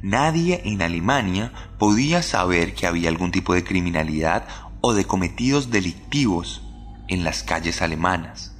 Nadie 0.00 0.62
en 0.64 0.80
Alemania 0.80 1.52
podía 1.78 2.22
saber 2.22 2.74
que 2.74 2.86
había 2.86 3.08
algún 3.08 3.32
tipo 3.32 3.54
de 3.54 3.64
criminalidad 3.64 4.46
o 4.80 4.94
de 4.94 5.04
cometidos 5.04 5.70
delictivos 5.70 6.62
en 7.08 7.24
las 7.24 7.42
calles 7.42 7.82
alemanas, 7.82 8.54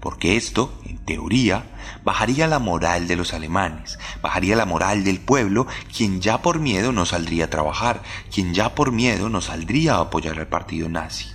porque 0.00 0.36
esto, 0.36 0.80
en 0.84 0.98
teoría, 0.98 1.64
bajaría 2.04 2.46
la 2.46 2.58
moral 2.60 3.08
de 3.08 3.16
los 3.16 3.32
alemanes, 3.32 3.98
bajaría 4.22 4.54
la 4.54 4.66
moral 4.66 5.02
del 5.02 5.18
pueblo, 5.18 5.66
quien 5.96 6.20
ya 6.20 6.42
por 6.42 6.60
miedo 6.60 6.92
no 6.92 7.06
saldría 7.06 7.46
a 7.46 7.50
trabajar, 7.50 8.02
quien 8.32 8.54
ya 8.54 8.74
por 8.74 8.92
miedo 8.92 9.28
no 9.28 9.40
saldría 9.40 9.96
a 9.96 10.02
apoyar 10.02 10.38
al 10.38 10.46
partido 10.46 10.88
nazi. 10.88 11.33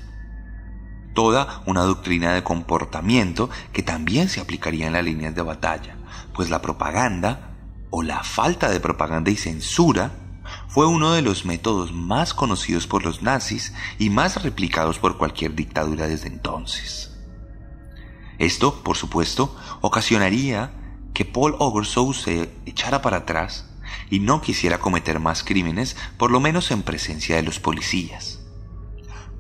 Toda 1.20 1.64
una 1.66 1.82
doctrina 1.82 2.32
de 2.32 2.44
comportamiento 2.44 3.50
que 3.74 3.84
también 3.84 4.30
se 4.30 4.40
aplicaría 4.40 4.88
en 4.88 4.94
las 4.94 5.04
líneas 5.04 5.36
de 5.36 5.42
batalla 5.42 5.98
pues 6.34 6.50
la 6.50 6.62
propaganda, 6.62 7.58
o 7.90 8.04
la 8.04 8.24
falta 8.24 8.70
de 8.70 8.80
propaganda 8.80 9.30
y 9.30 9.36
censura, 9.36 10.14
fue 10.70 10.86
uno 10.86 11.12
de 11.12 11.22
los 11.22 11.44
métodos 11.44 11.92
más 11.92 12.34
conocidos 12.34 12.88
por 12.88 13.04
los 13.04 13.22
nazis 13.22 13.74
y 13.98 14.10
más 14.10 14.42
replicados 14.42 15.00
por 15.00 15.18
cualquier 15.18 15.56
dictadura 15.56 16.08
desde 16.08 16.30
entonces. 16.30 17.12
Esto, 18.38 18.82
por 18.82 18.96
supuesto, 18.96 19.54
ocasionaría 19.82 20.72
que 21.14 21.26
Paul 21.26 21.58
Ogersow 21.60 22.14
se 22.14 22.50
echara 22.66 23.02
para 23.02 23.18
atrás 23.18 23.66
y 24.10 24.22
no 24.22 24.40
quisiera 24.40 24.80
cometer 24.80 25.20
más 25.20 25.44
crímenes, 25.44 25.98
por 26.18 26.32
lo 26.32 26.40
menos 26.40 26.72
en 26.72 26.84
presencia 26.84 27.36
de 27.36 27.44
los 27.44 27.60
policías. 27.60 28.39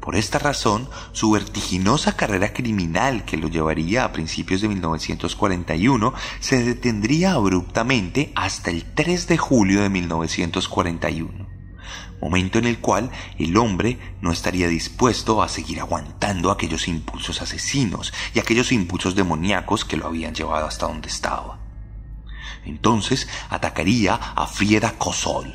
Por 0.01 0.15
esta 0.15 0.39
razón, 0.39 0.89
su 1.11 1.31
vertiginosa 1.31 2.15
carrera 2.15 2.53
criminal 2.53 3.25
que 3.25 3.37
lo 3.37 3.49
llevaría 3.49 4.05
a 4.05 4.13
principios 4.13 4.61
de 4.61 4.69
1941 4.69 6.13
se 6.39 6.63
detendría 6.63 7.33
abruptamente 7.33 8.31
hasta 8.35 8.71
el 8.71 8.85
3 8.85 9.27
de 9.27 9.37
julio 9.37 9.81
de 9.81 9.89
1941, 9.89 11.47
momento 12.21 12.59
en 12.59 12.65
el 12.65 12.79
cual 12.79 13.11
el 13.37 13.57
hombre 13.57 13.99
no 14.21 14.31
estaría 14.31 14.69
dispuesto 14.69 15.43
a 15.43 15.49
seguir 15.49 15.81
aguantando 15.81 16.49
aquellos 16.49 16.87
impulsos 16.87 17.41
asesinos 17.41 18.13
y 18.33 18.39
aquellos 18.39 18.71
impulsos 18.71 19.15
demoníacos 19.15 19.83
que 19.83 19.97
lo 19.97 20.07
habían 20.07 20.33
llevado 20.33 20.65
hasta 20.65 20.87
donde 20.87 21.09
estaba. 21.09 21.59
Entonces 22.63 23.27
atacaría 23.49 24.15
a 24.15 24.47
Frieda 24.47 24.93
Kosol, 24.97 25.53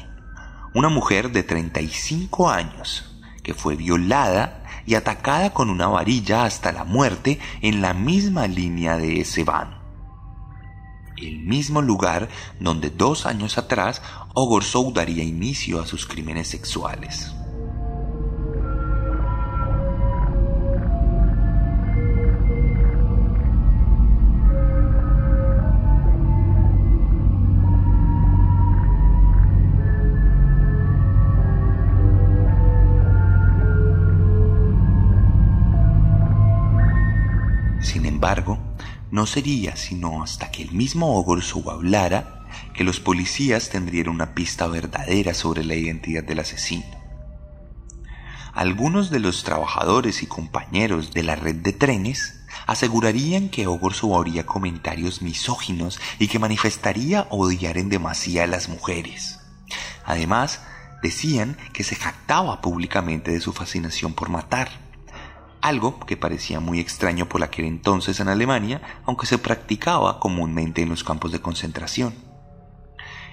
una 0.74 0.90
mujer 0.90 1.33
de 1.33 1.44
35 1.44 2.50
años, 2.50 3.13
que 3.44 3.54
fue 3.54 3.76
violada 3.76 4.64
y 4.87 4.96
atacada 4.96 5.50
con 5.50 5.70
una 5.70 5.87
varilla 5.87 6.44
hasta 6.44 6.72
la 6.72 6.83
muerte 6.83 7.38
en 7.61 7.80
la 7.80 7.94
misma 7.94 8.48
línea 8.48 8.96
de 8.96 9.20
ese 9.20 9.44
van. 9.44 9.78
El 11.16 11.38
mismo 11.40 11.80
lugar 11.80 12.28
donde 12.59 12.90
dos 12.90 13.24
años 13.26 13.57
atrás 13.57 14.02
Ogorzow 14.35 14.92
daría 14.92 15.22
inicio 15.22 15.80
a 15.80 15.87
sus 15.87 16.07
crímenes 16.07 16.48
sexuales. 16.48 17.33
No 39.10 39.26
sería 39.26 39.76
sino 39.76 40.22
hasta 40.22 40.50
que 40.50 40.62
el 40.62 40.72
mismo 40.72 41.18
Ogorzow 41.18 41.70
hablara 41.70 42.46
que 42.72 42.82
los 42.82 42.98
policías 42.98 43.68
tendrían 43.68 44.08
una 44.08 44.34
pista 44.34 44.66
verdadera 44.66 45.34
sobre 45.34 45.62
la 45.62 45.74
identidad 45.74 46.24
del 46.24 46.38
asesino. 46.38 46.87
Algunos 48.54 49.10
de 49.10 49.20
los 49.20 49.44
trabajadores 49.44 50.22
y 50.22 50.26
compañeros 50.26 51.12
de 51.12 51.22
la 51.22 51.37
red 51.37 51.56
de 51.56 51.72
trenes 51.74 52.40
asegurarían 52.66 53.50
que 53.50 53.66
Ogorzow 53.66 54.16
habría 54.16 54.46
comentarios 54.46 55.20
misóginos 55.20 56.00
y 56.18 56.28
que 56.28 56.38
manifestaría 56.38 57.26
odiar 57.30 57.76
en 57.76 57.90
demasía 57.90 58.44
a 58.44 58.46
las 58.46 58.70
mujeres. 58.70 59.40
Además, 60.06 60.62
decían 61.02 61.58
que 61.74 61.84
se 61.84 61.96
jactaba 61.96 62.62
públicamente 62.62 63.32
de 63.32 63.40
su 63.40 63.52
fascinación 63.52 64.14
por 64.14 64.30
matar 64.30 64.84
algo 65.64 65.98
que 66.00 66.18
parecía 66.18 66.61
muy 66.61 66.79
extraño 66.79 67.27
por 67.27 67.42
aquel 67.42 67.64
entonces 67.64 68.20
en 68.20 68.29
Alemania, 68.29 68.83
aunque 69.07 69.24
se 69.24 69.38
practicaba 69.38 70.20
comúnmente 70.20 70.83
en 70.83 70.90
los 70.90 71.05
campos 71.05 71.33
de 71.33 71.40
concentración. 71.40 72.14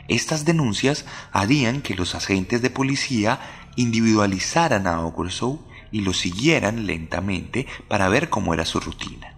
Estas 0.08 0.46
denuncias 0.46 1.06
harían 1.34 1.82
que 1.82 1.94
los 1.94 2.16
agentes 2.16 2.62
de 2.62 2.70
policía 2.70 3.42
individualizaran 3.76 4.88
a 4.88 5.02
Ogorzow 5.02 5.60
y 5.92 6.02
lo 6.02 6.14
siguieran 6.14 6.88
lentamente 6.88 7.68
para 7.90 8.08
ver 8.08 8.30
cómo 8.30 8.54
era 8.54 8.66
su 8.66 8.80
rutina. 8.80 9.36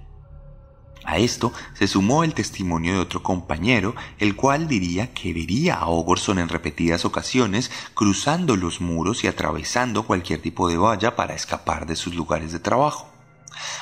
A 1.05 1.17
esto 1.17 1.51
se 1.73 1.87
sumó 1.87 2.23
el 2.23 2.33
testimonio 2.33 2.93
de 2.93 2.99
otro 2.99 3.21
compañero, 3.21 3.95
el 4.19 4.35
cual 4.35 4.67
diría 4.67 5.13
que 5.13 5.33
vería 5.33 5.75
a 5.75 5.87
Ogorson 5.87 6.39
en 6.39 6.49
repetidas 6.49 7.03
ocasiones 7.03 7.71
cruzando 7.93 8.55
los 8.55 8.79
muros 8.79 9.23
y 9.23 9.27
atravesando 9.27 10.03
cualquier 10.03 10.41
tipo 10.41 10.69
de 10.69 10.77
valla 10.77 11.15
para 11.15 11.35
escapar 11.35 11.85
de 11.85 11.95
sus 11.95 12.15
lugares 12.15 12.51
de 12.53 12.59
trabajo. 12.59 13.09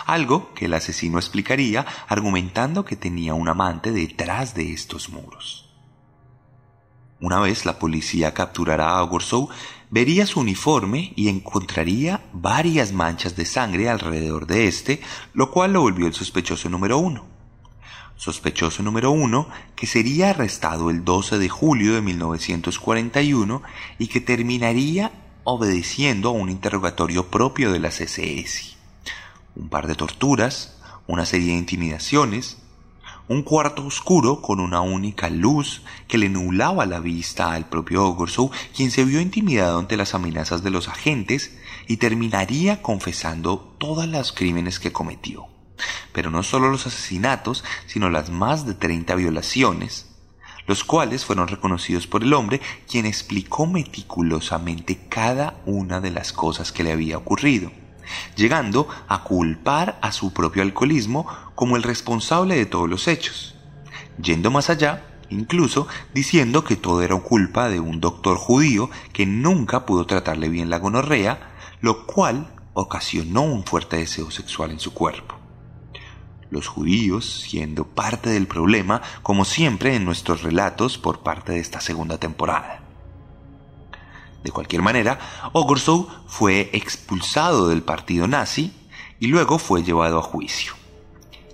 Algo 0.06 0.54
que 0.54 0.66
el 0.66 0.74
asesino 0.74 1.18
explicaría 1.18 1.86
argumentando 2.08 2.86
que 2.86 2.96
tenía 2.96 3.34
un 3.34 3.48
amante 3.48 3.92
detrás 3.92 4.54
de 4.54 4.74
estos 4.74 5.10
muros. 5.10 5.70
Una 7.22 7.40
vez 7.40 7.66
la 7.66 7.78
policía 7.78 8.34
capturara 8.34 8.90
a 8.90 9.04
Ogorsow, 9.04 9.50
vería 9.92 10.26
su 10.26 10.40
uniforme 10.40 11.14
y 11.16 11.28
encontraría 11.28 12.24
varias 12.34 12.94
manchas 12.94 13.36
de 13.36 13.46
sangre 13.46 13.90
alrededor 13.90 14.48
de 14.48 14.68
este, 14.68 15.02
lo 15.34 15.52
cual 15.52 15.74
lo 15.74 15.82
volvió 15.82 16.08
el 16.08 16.14
sospechoso 16.14 16.70
número 16.70 16.98
uno. 16.98 17.26
Sospechoso 18.16 18.84
número 18.84 19.12
uno 19.12 19.50
que 19.76 19.88
sería 19.88 20.30
arrestado 20.30 20.90
el 20.90 21.04
12 21.04 21.38
de 21.40 21.50
julio 21.50 21.94
de 21.94 22.02
1941 22.02 23.62
y 24.00 24.08
que 24.08 24.22
terminaría 24.22 25.12
obedeciendo 25.44 26.30
a 26.30 26.34
un 26.34 26.50
interrogatorio 26.50 27.28
propio 27.28 27.72
de 27.72 27.80
la 27.80 27.90
CSS. 27.90 28.78
Un 29.56 29.70
par 29.70 29.88
de 29.88 29.96
torturas, 29.96 30.80
una 31.08 31.26
serie 31.26 31.52
de 31.52 31.58
intimidaciones, 31.58 32.61
un 33.28 33.44
cuarto 33.44 33.86
oscuro 33.86 34.42
con 34.42 34.60
una 34.60 34.82
única 34.82 35.30
luz 35.30 35.84
que 36.08 36.18
le 36.18 36.30
nublaba 36.30 36.86
la 36.86 37.00
vista 37.00 37.54
al 37.54 37.70
propio 37.70 38.06
Ogorsow, 38.06 38.52
quien 38.76 38.92
se 38.92 39.06
vio 39.06 39.22
intimidado 39.22 39.80
ante 39.80 39.98
las 39.98 40.14
amenazas 40.14 40.64
de 40.64 40.70
los 40.70 40.88
agentes 40.88 41.58
y 41.88 41.98
terminaría 41.98 42.82
confesando 42.82 43.76
todos 43.78 44.08
los 44.08 44.32
crímenes 44.32 44.80
que 44.80 44.92
cometió. 44.92 45.48
Pero 46.14 46.30
no 46.30 46.44
solo 46.44 46.70
los 46.70 46.88
asesinatos, 46.88 47.64
sino 47.88 48.10
las 48.10 48.30
más 48.30 48.66
de 48.66 48.74
30 48.74 49.16
violaciones, 49.16 50.10
los 50.68 50.84
cuales 50.84 51.26
fueron 51.26 51.48
reconocidos 51.48 52.08
por 52.08 52.24
el 52.24 52.34
hombre, 52.34 52.62
quien 52.90 53.06
explicó 53.06 53.66
meticulosamente 53.66 55.08
cada 55.10 55.62
una 55.66 56.02
de 56.02 56.12
las 56.12 56.34
cosas 56.34 56.72
que 56.72 56.84
le 56.84 56.92
había 56.92 57.18
ocurrido 57.18 57.72
llegando 58.36 58.88
a 59.08 59.24
culpar 59.24 59.98
a 60.02 60.12
su 60.12 60.34
propio 60.34 60.64
alcoholismo 60.64 61.28
como 61.62 61.78
el 61.78 61.84
responsable 61.84 62.56
de 62.56 62.66
todos 62.66 62.90
los 62.90 63.08
hechos, 63.08 63.54
yendo 64.20 64.50
más 64.50 64.72
allá, 64.72 65.06
incluso 65.30 65.88
diciendo 66.12 66.64
que 66.64 66.76
todo 66.76 67.04
era 67.04 67.16
culpa 67.18 67.70
de 67.70 67.80
un 67.80 68.02
doctor 68.02 68.36
judío 68.36 68.90
que 69.14 69.28
nunca 69.28 69.86
pudo 69.86 70.08
tratarle 70.08 70.50
bien 70.50 70.72
la 70.72 70.80
gonorrea, 70.80 71.52
lo 71.80 72.08
cual 72.08 72.52
ocasionó 72.74 73.44
un 73.44 73.64
fuerte 73.64 73.98
deseo 73.98 74.32
sexual 74.32 74.72
en 74.72 74.80
su 74.80 74.96
cuerpo. 74.96 75.36
Los 76.50 76.66
judíos 76.66 77.44
siendo 77.48 77.86
parte 77.86 78.32
del 78.32 78.48
problema, 78.48 79.04
como 79.22 79.46
siempre 79.46 79.96
en 79.96 80.04
nuestros 80.04 80.42
relatos 80.42 80.98
por 80.98 81.20
parte 81.20 81.52
de 81.52 81.60
esta 81.60 81.80
segunda 81.80 82.18
temporada. 82.18 82.82
De 84.44 84.50
cualquier 84.50 84.82
manera, 84.82 85.20
Ogorzow 85.54 86.10
fue 86.26 86.72
expulsado 86.74 87.68
del 87.68 87.84
partido 87.84 88.28
nazi 88.28 88.74
y 89.20 89.28
luego 89.28 89.60
fue 89.60 89.84
llevado 89.84 90.18
a 90.18 90.24
juicio. 90.24 90.81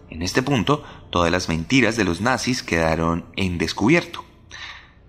En 0.09 0.21
este 0.21 0.41
punto, 0.41 0.83
todas 1.09 1.31
las 1.31 1.49
mentiras 1.49 1.95
de 1.97 2.03
los 2.03 2.21
nazis 2.21 2.63
quedaron 2.63 3.25
en 3.35 3.57
descubierto. 3.57 4.23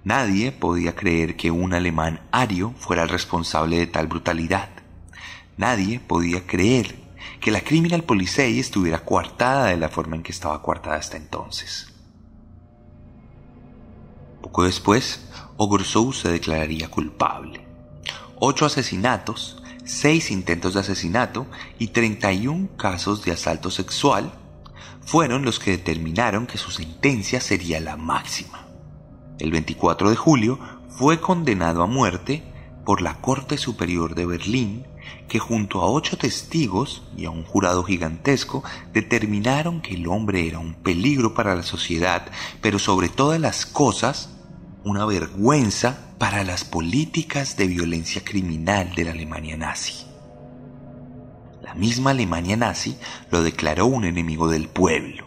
Nadie 0.05 0.53
podía 0.53 0.95
creer 0.95 1.37
que 1.37 1.51
un 1.51 1.75
alemán 1.75 2.21
ario 2.33 2.75
fuera 2.79 3.03
el 3.03 3.09
responsable 3.09 3.79
de 3.79 3.87
tal 3.87 4.07
brutalidad. 4.07 4.71
Nadie 5.57 6.01
podía 6.01 6.47
creer 6.47 6.97
que 7.41 7.51
la 7.51 7.61
Criminal 7.61 8.05
Policei 8.05 8.59
estuviera 8.59 9.05
coartada 9.05 9.67
de 9.67 9.77
la 9.77 9.89
forma 9.89 10.17
en 10.17 10.23
que 10.23 10.33
estaba 10.33 10.63
coartada 10.63 10.97
hasta 10.97 11.17
entonces. 11.17 11.93
Poco 14.43 14.65
después, 14.65 15.29
Ogorzow 15.57 16.13
se 16.13 16.31
declararía 16.31 16.89
culpable 16.89 17.69
ocho 18.41 18.67
asesinatos, 18.67 19.63
seis 19.85 20.31
intentos 20.31 20.75
de 20.75 20.81
asesinato 20.81 21.47
y 21.79 21.89
31 21.89 22.69
casos 22.77 23.25
de 23.25 23.33
asalto 23.33 23.71
sexual 23.71 24.33
fueron 25.09 25.42
los 25.42 25.59
que 25.59 25.71
determinaron 25.71 26.47
que 26.47 26.59
su 26.59 26.71
sentencia 26.71 27.40
sería 27.40 27.81
la 27.81 27.97
máxima. 27.97 28.66
El 29.38 29.51
24 29.51 30.11
de 30.11 30.16
julio 30.16 30.59
fue 30.90 31.18
condenado 31.18 31.83
a 31.83 31.87
muerte 31.87 32.42
por 32.85 33.01
la 33.01 33.18
Corte 33.23 33.57
Superior 33.57 34.14
de 34.14 34.27
Berlín, 34.27 34.87
que 35.27 35.38
junto 35.38 35.81
a 35.81 35.90
ocho 35.90 36.18
testigos 36.18 37.05
y 37.16 37.25
a 37.25 37.31
un 37.31 37.44
jurado 37.44 37.85
gigantesco 37.85 38.62
determinaron 38.92 39.81
que 39.81 39.94
el 39.94 40.07
hombre 40.09 40.47
era 40.47 40.59
un 40.59 40.75
peligro 40.75 41.33
para 41.33 41.55
la 41.55 41.62
sociedad, 41.62 42.31
pero 42.61 42.79
sobre 42.79 43.09
todas 43.09 43.40
las 43.40 43.64
cosas, 43.64 44.37
una 44.85 45.07
vergüenza 45.07 46.14
para 46.18 46.44
las 46.44 46.64
políticas 46.64 47.57
de 47.57 47.66
violencia 47.66 48.23
criminal 48.23 48.94
de 48.94 49.05
la 49.05 49.12
Alemania 49.12 49.57
nazi. 49.57 50.08
Misma 51.79 52.11
Alemania 52.11 52.57
nazi 52.57 52.99
lo 53.31 53.43
declaró 53.45 53.87
un 53.87 54.05
enemigo 54.05 54.49
del 54.49 54.69
pueblo. 54.69 55.27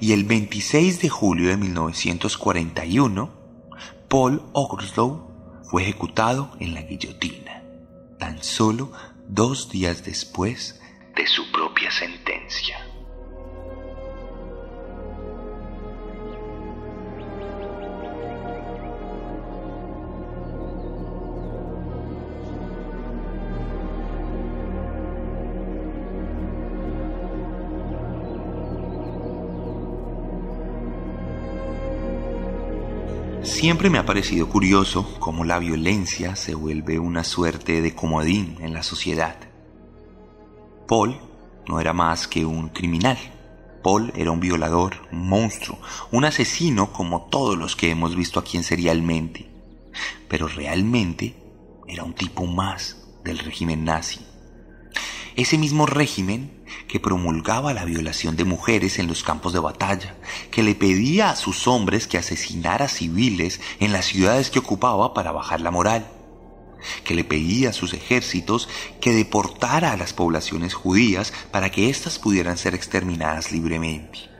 Y 0.00 0.12
el 0.12 0.24
26 0.24 1.00
de 1.00 1.08
julio 1.08 1.48
de 1.48 1.56
1941, 1.56 3.30
Paul 4.08 4.42
Ogerslow 4.52 5.62
fue 5.70 5.82
ejecutado 5.82 6.50
en 6.58 6.74
la 6.74 6.82
guillotina, 6.82 7.62
tan 8.18 8.42
solo 8.42 8.90
dos 9.28 9.70
días 9.70 10.04
después 10.04 10.80
de 11.14 11.26
su 11.28 11.50
propia 11.52 11.90
sentencia. 11.92 12.76
Siempre 33.44 33.90
me 33.90 33.98
ha 33.98 34.06
parecido 34.06 34.48
curioso 34.48 35.18
cómo 35.20 35.44
la 35.44 35.58
violencia 35.58 36.34
se 36.34 36.54
vuelve 36.54 36.98
una 36.98 37.24
suerte 37.24 37.82
de 37.82 37.94
comodín 37.94 38.56
en 38.60 38.72
la 38.72 38.82
sociedad. 38.82 39.36
Paul 40.88 41.20
no 41.68 41.78
era 41.78 41.92
más 41.92 42.26
que 42.26 42.46
un 42.46 42.70
criminal. 42.70 43.18
Paul 43.82 44.14
era 44.16 44.30
un 44.30 44.40
violador, 44.40 45.06
un 45.12 45.28
monstruo, 45.28 45.78
un 46.10 46.24
asesino 46.24 46.90
como 46.90 47.26
todos 47.26 47.58
los 47.58 47.76
que 47.76 47.90
hemos 47.90 48.16
visto 48.16 48.40
aquí 48.40 48.56
en 48.56 48.64
Serialmente. 48.64 49.46
Pero 50.26 50.48
realmente 50.48 51.36
era 51.86 52.02
un 52.02 52.14
tipo 52.14 52.46
más 52.46 53.06
del 53.24 53.38
régimen 53.38 53.84
nazi. 53.84 54.20
Ese 55.36 55.58
mismo 55.58 55.84
régimen 55.84 56.63
que 56.94 57.00
promulgaba 57.00 57.74
la 57.74 57.84
violación 57.84 58.36
de 58.36 58.44
mujeres 58.44 59.00
en 59.00 59.08
los 59.08 59.24
campos 59.24 59.52
de 59.52 59.58
batalla, 59.58 60.14
que 60.52 60.62
le 60.62 60.76
pedía 60.76 61.30
a 61.30 61.34
sus 61.34 61.66
hombres 61.66 62.06
que 62.06 62.18
asesinara 62.18 62.86
civiles 62.86 63.60
en 63.80 63.92
las 63.92 64.04
ciudades 64.04 64.48
que 64.48 64.60
ocupaba 64.60 65.12
para 65.12 65.32
bajar 65.32 65.60
la 65.60 65.72
moral, 65.72 66.06
que 67.02 67.16
le 67.16 67.24
pedía 67.24 67.70
a 67.70 67.72
sus 67.72 67.94
ejércitos 67.94 68.68
que 69.00 69.12
deportara 69.12 69.90
a 69.90 69.96
las 69.96 70.12
poblaciones 70.12 70.72
judías 70.72 71.32
para 71.50 71.68
que 71.68 71.90
éstas 71.90 72.20
pudieran 72.20 72.56
ser 72.58 72.76
exterminadas 72.76 73.50
libremente. 73.50 74.30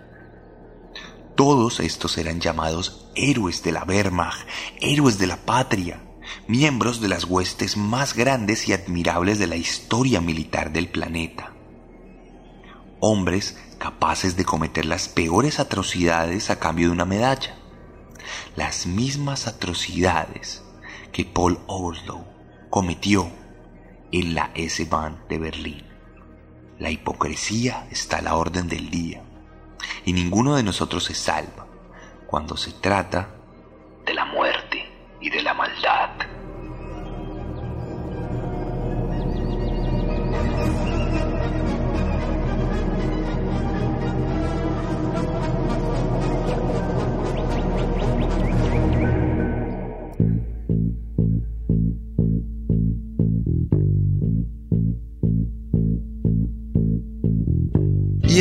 Todos 1.35 1.81
estos 1.81 2.19
eran 2.19 2.38
llamados 2.38 3.09
héroes 3.17 3.64
de 3.64 3.73
la 3.73 3.83
Wehrmacht, 3.83 4.47
héroes 4.81 5.19
de 5.19 5.27
la 5.27 5.38
patria, 5.38 6.05
miembros 6.47 7.01
de 7.01 7.09
las 7.09 7.25
huestes 7.25 7.77
más 7.77 8.14
grandes 8.14 8.69
y 8.69 8.73
admirables 8.73 9.40
de 9.40 9.49
la 9.49 9.57
historia 9.57 10.21
militar 10.21 10.73
del 10.73 10.88
planeta 10.88 11.54
hombres 13.07 13.59
capaces 13.77 14.35
de 14.35 14.47
cometer 14.47 14.87
las 14.87 15.11
peores 15.11 15.61
atrocidades 15.61 16.49
a 16.49 16.59
cambio 16.59 16.87
de 16.87 16.93
una 16.93 17.05
medalla. 17.05 17.55
Las 18.57 18.87
mismas 18.87 19.47
atrocidades 19.47 20.64
que 21.12 21.27
Paul 21.27 21.59
Oslo 21.67 22.25
cometió 22.71 23.31
en 24.11 24.35
la 24.35 24.51
S-Bahn 24.55 25.23
de 25.29 25.38
Berlín. 25.38 25.87
La 26.79 26.90
hipocresía 26.90 27.87
está 27.90 28.19
a 28.19 28.23
la 28.23 28.37
orden 28.37 28.69
del 28.69 28.88
día 28.88 29.23
y 30.07 30.15
ninguno 30.15 30.57
de 30.57 30.63
nosotros 30.63 31.05
se 31.05 31.15
salva 31.15 31.67
cuando 32.27 32.57
se 32.57 32.73
trata 32.73 33.35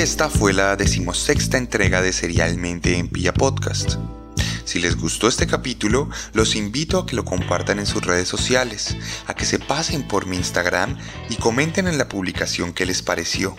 esta 0.04 0.30
fue 0.30 0.52
la 0.52 0.76
decimosexta 0.76 1.58
entrega 1.58 2.02
de 2.02 2.12
Serialmente 2.12 2.98
en 2.98 3.08
Pia 3.08 3.34
Podcast. 3.34 3.96
Si 4.66 4.82
les 4.82 4.98
gustó 4.98 5.30
este 5.30 5.48
capítulo, 5.48 6.10
los 6.34 6.58
invito 6.58 7.00
a 7.00 7.06
que 7.06 7.16
lo 7.16 7.24
compartan 7.24 7.80
en 7.80 7.86
sus 7.86 8.06
redes 8.06 8.28
sociales, 8.28 8.98
a 9.28 9.34
que 9.34 9.46
se 9.46 9.60
pasen 9.60 10.06
por 10.06 10.26
mi 10.26 10.36
Instagram 10.36 10.98
y 11.30 11.38
comenten 11.38 11.88
en 11.88 11.98
la 11.98 12.10
publicación 12.10 12.74
qué 12.74 12.86
les 12.86 13.02
pareció, 13.02 13.56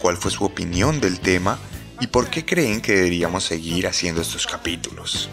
cuál 0.00 0.16
fue 0.16 0.32
su 0.32 0.44
opinión 0.44 1.00
del 1.00 1.20
tema 1.20 1.60
y 2.00 2.08
por 2.08 2.28
qué 2.28 2.44
creen 2.44 2.80
que 2.80 2.96
deberíamos 2.96 3.44
seguir 3.44 3.86
haciendo 3.86 4.20
estos 4.20 4.48
capítulos. 4.48 5.28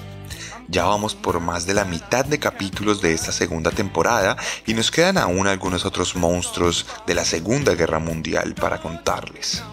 Ya 0.67 0.85
vamos 0.85 1.15
por 1.15 1.39
más 1.39 1.65
de 1.65 1.73
la 1.73 1.85
mitad 1.85 2.23
de 2.23 2.37
capítulos 2.37 3.01
de 3.01 3.13
esta 3.13 3.31
segunda 3.31 3.71
temporada 3.71 4.37
y 4.67 4.75
nos 4.75 4.91
quedan 4.91 5.17
aún 5.17 5.47
algunos 5.47 5.85
otros 5.85 6.15
monstruos 6.15 6.85
de 7.07 7.15
la 7.15 7.25
Segunda 7.25 7.73
Guerra 7.73 7.97
Mundial 7.97 8.53
para 8.53 8.79
contarles. 8.79 9.63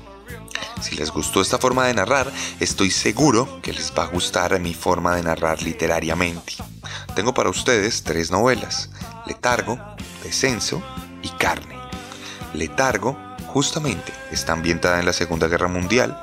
Si 0.81 0.95
les 0.97 1.11
gustó 1.11 1.41
esta 1.41 1.59
forma 1.59 1.87
de 1.87 1.95
narrar, 1.95 2.31
estoy 2.61 2.91
seguro 2.91 3.61
que 3.63 3.73
les 3.73 3.93
va 3.97 4.05
a 4.05 4.09
gustar 4.09 4.59
mi 4.61 4.75
forma 4.75 5.17
de 5.17 5.23
narrar 5.23 5.63
literariamente. 5.63 6.55
Tengo 7.15 7.35
para 7.35 7.51
ustedes 7.51 8.03
tres 8.03 8.31
novelas, 8.31 8.91
Letargo, 9.27 9.79
Descenso 10.23 10.83
y 11.23 11.29
Carne. 11.31 11.77
Letargo, 12.55 13.17
justamente, 13.49 14.13
está 14.31 14.53
ambientada 14.53 15.01
en 15.01 15.07
la 15.07 15.13
Segunda 15.13 15.49
Guerra 15.49 15.69
Mundial 15.69 16.19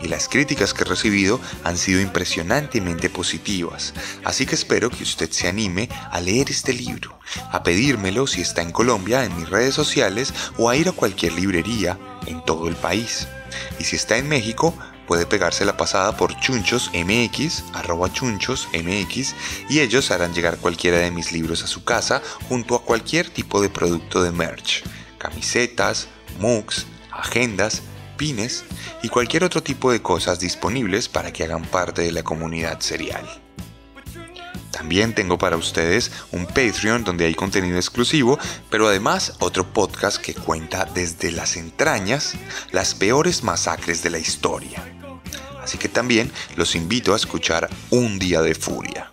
y 0.00 0.08
las 0.08 0.28
críticas 0.28 0.74
que 0.74 0.82
he 0.82 0.86
recibido 0.86 1.40
han 1.64 1.76
sido 1.76 2.00
impresionantemente 2.00 3.10
positivas, 3.10 3.94
así 4.24 4.46
que 4.46 4.54
espero 4.54 4.90
que 4.90 5.02
usted 5.02 5.30
se 5.30 5.48
anime 5.48 5.88
a 6.10 6.20
leer 6.20 6.50
este 6.50 6.72
libro, 6.72 7.18
a 7.50 7.62
pedírmelo 7.62 8.26
si 8.26 8.40
está 8.40 8.62
en 8.62 8.72
Colombia 8.72 9.24
en 9.24 9.36
mis 9.36 9.48
redes 9.48 9.74
sociales 9.74 10.32
o 10.56 10.68
a 10.68 10.76
ir 10.76 10.88
a 10.88 10.92
cualquier 10.92 11.32
librería 11.32 11.98
en 12.26 12.44
todo 12.44 12.68
el 12.68 12.76
país. 12.76 13.26
Y 13.78 13.84
si 13.84 13.96
está 13.96 14.16
en 14.16 14.28
México, 14.28 14.74
puede 15.06 15.26
pegarse 15.26 15.64
la 15.64 15.76
pasada 15.76 16.16
por 16.16 16.38
chunchos 16.38 16.90
mx, 16.92 17.64
arroba 17.72 18.12
chunchos 18.12 18.68
mx, 18.72 19.34
y 19.70 19.80
ellos 19.80 20.10
harán 20.10 20.34
llegar 20.34 20.58
cualquiera 20.58 20.98
de 20.98 21.10
mis 21.10 21.32
libros 21.32 21.62
a 21.62 21.66
su 21.66 21.84
casa 21.84 22.22
junto 22.48 22.74
a 22.74 22.82
cualquier 22.82 23.30
tipo 23.30 23.60
de 23.60 23.70
producto 23.70 24.22
de 24.22 24.30
merch, 24.30 24.84
camisetas, 25.18 26.08
mugs, 26.38 26.86
agendas, 27.10 27.82
pines 28.18 28.64
y 29.02 29.08
cualquier 29.08 29.44
otro 29.44 29.62
tipo 29.62 29.90
de 29.90 30.02
cosas 30.02 30.40
disponibles 30.40 31.08
para 31.08 31.32
que 31.32 31.44
hagan 31.44 31.64
parte 31.64 32.02
de 32.02 32.12
la 32.12 32.22
comunidad 32.22 32.80
serial. 32.80 33.47
También 34.70 35.14
tengo 35.14 35.38
para 35.38 35.56
ustedes 35.56 36.10
un 36.32 36.46
Patreon 36.46 37.04
donde 37.04 37.24
hay 37.24 37.34
contenido 37.34 37.76
exclusivo, 37.76 38.38
pero 38.70 38.88
además 38.88 39.34
otro 39.40 39.72
podcast 39.72 40.18
que 40.18 40.34
cuenta 40.34 40.84
desde 40.84 41.32
las 41.32 41.56
entrañas 41.56 42.34
las 42.70 42.94
peores 42.94 43.42
masacres 43.42 44.02
de 44.02 44.10
la 44.10 44.18
historia. 44.18 44.84
Así 45.62 45.78
que 45.78 45.88
también 45.88 46.30
los 46.56 46.74
invito 46.74 47.12
a 47.12 47.16
escuchar 47.16 47.68
Un 47.90 48.18
Día 48.18 48.40
de 48.40 48.54
Furia. 48.54 49.12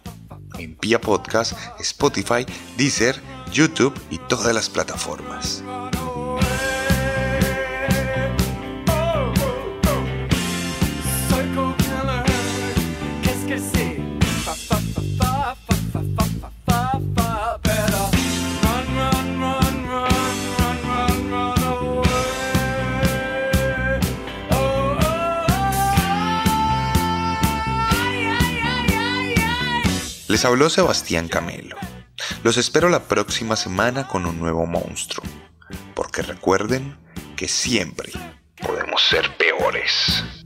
En 0.58 0.76
Pia 0.76 1.02
Podcast, 1.02 1.54
Spotify, 1.80 2.46
Deezer, 2.78 3.22
YouTube 3.52 3.94
y 4.10 4.20
todas 4.20 4.54
las 4.54 4.70
plataformas. 4.70 5.64
Les 30.36 30.44
habló 30.44 30.70
Sebastián 30.70 31.30
Camelo. 31.30 31.78
Los 32.44 32.58
espero 32.58 32.90
la 32.90 33.04
próxima 33.04 33.56
semana 33.56 34.06
con 34.06 34.26
un 34.26 34.38
nuevo 34.38 34.66
monstruo, 34.66 35.26
porque 35.94 36.24
recuerden 36.24 36.98
que 37.38 37.48
siempre 37.48 38.12
podemos 38.62 39.02
ser 39.02 39.38
peores. 39.38 40.45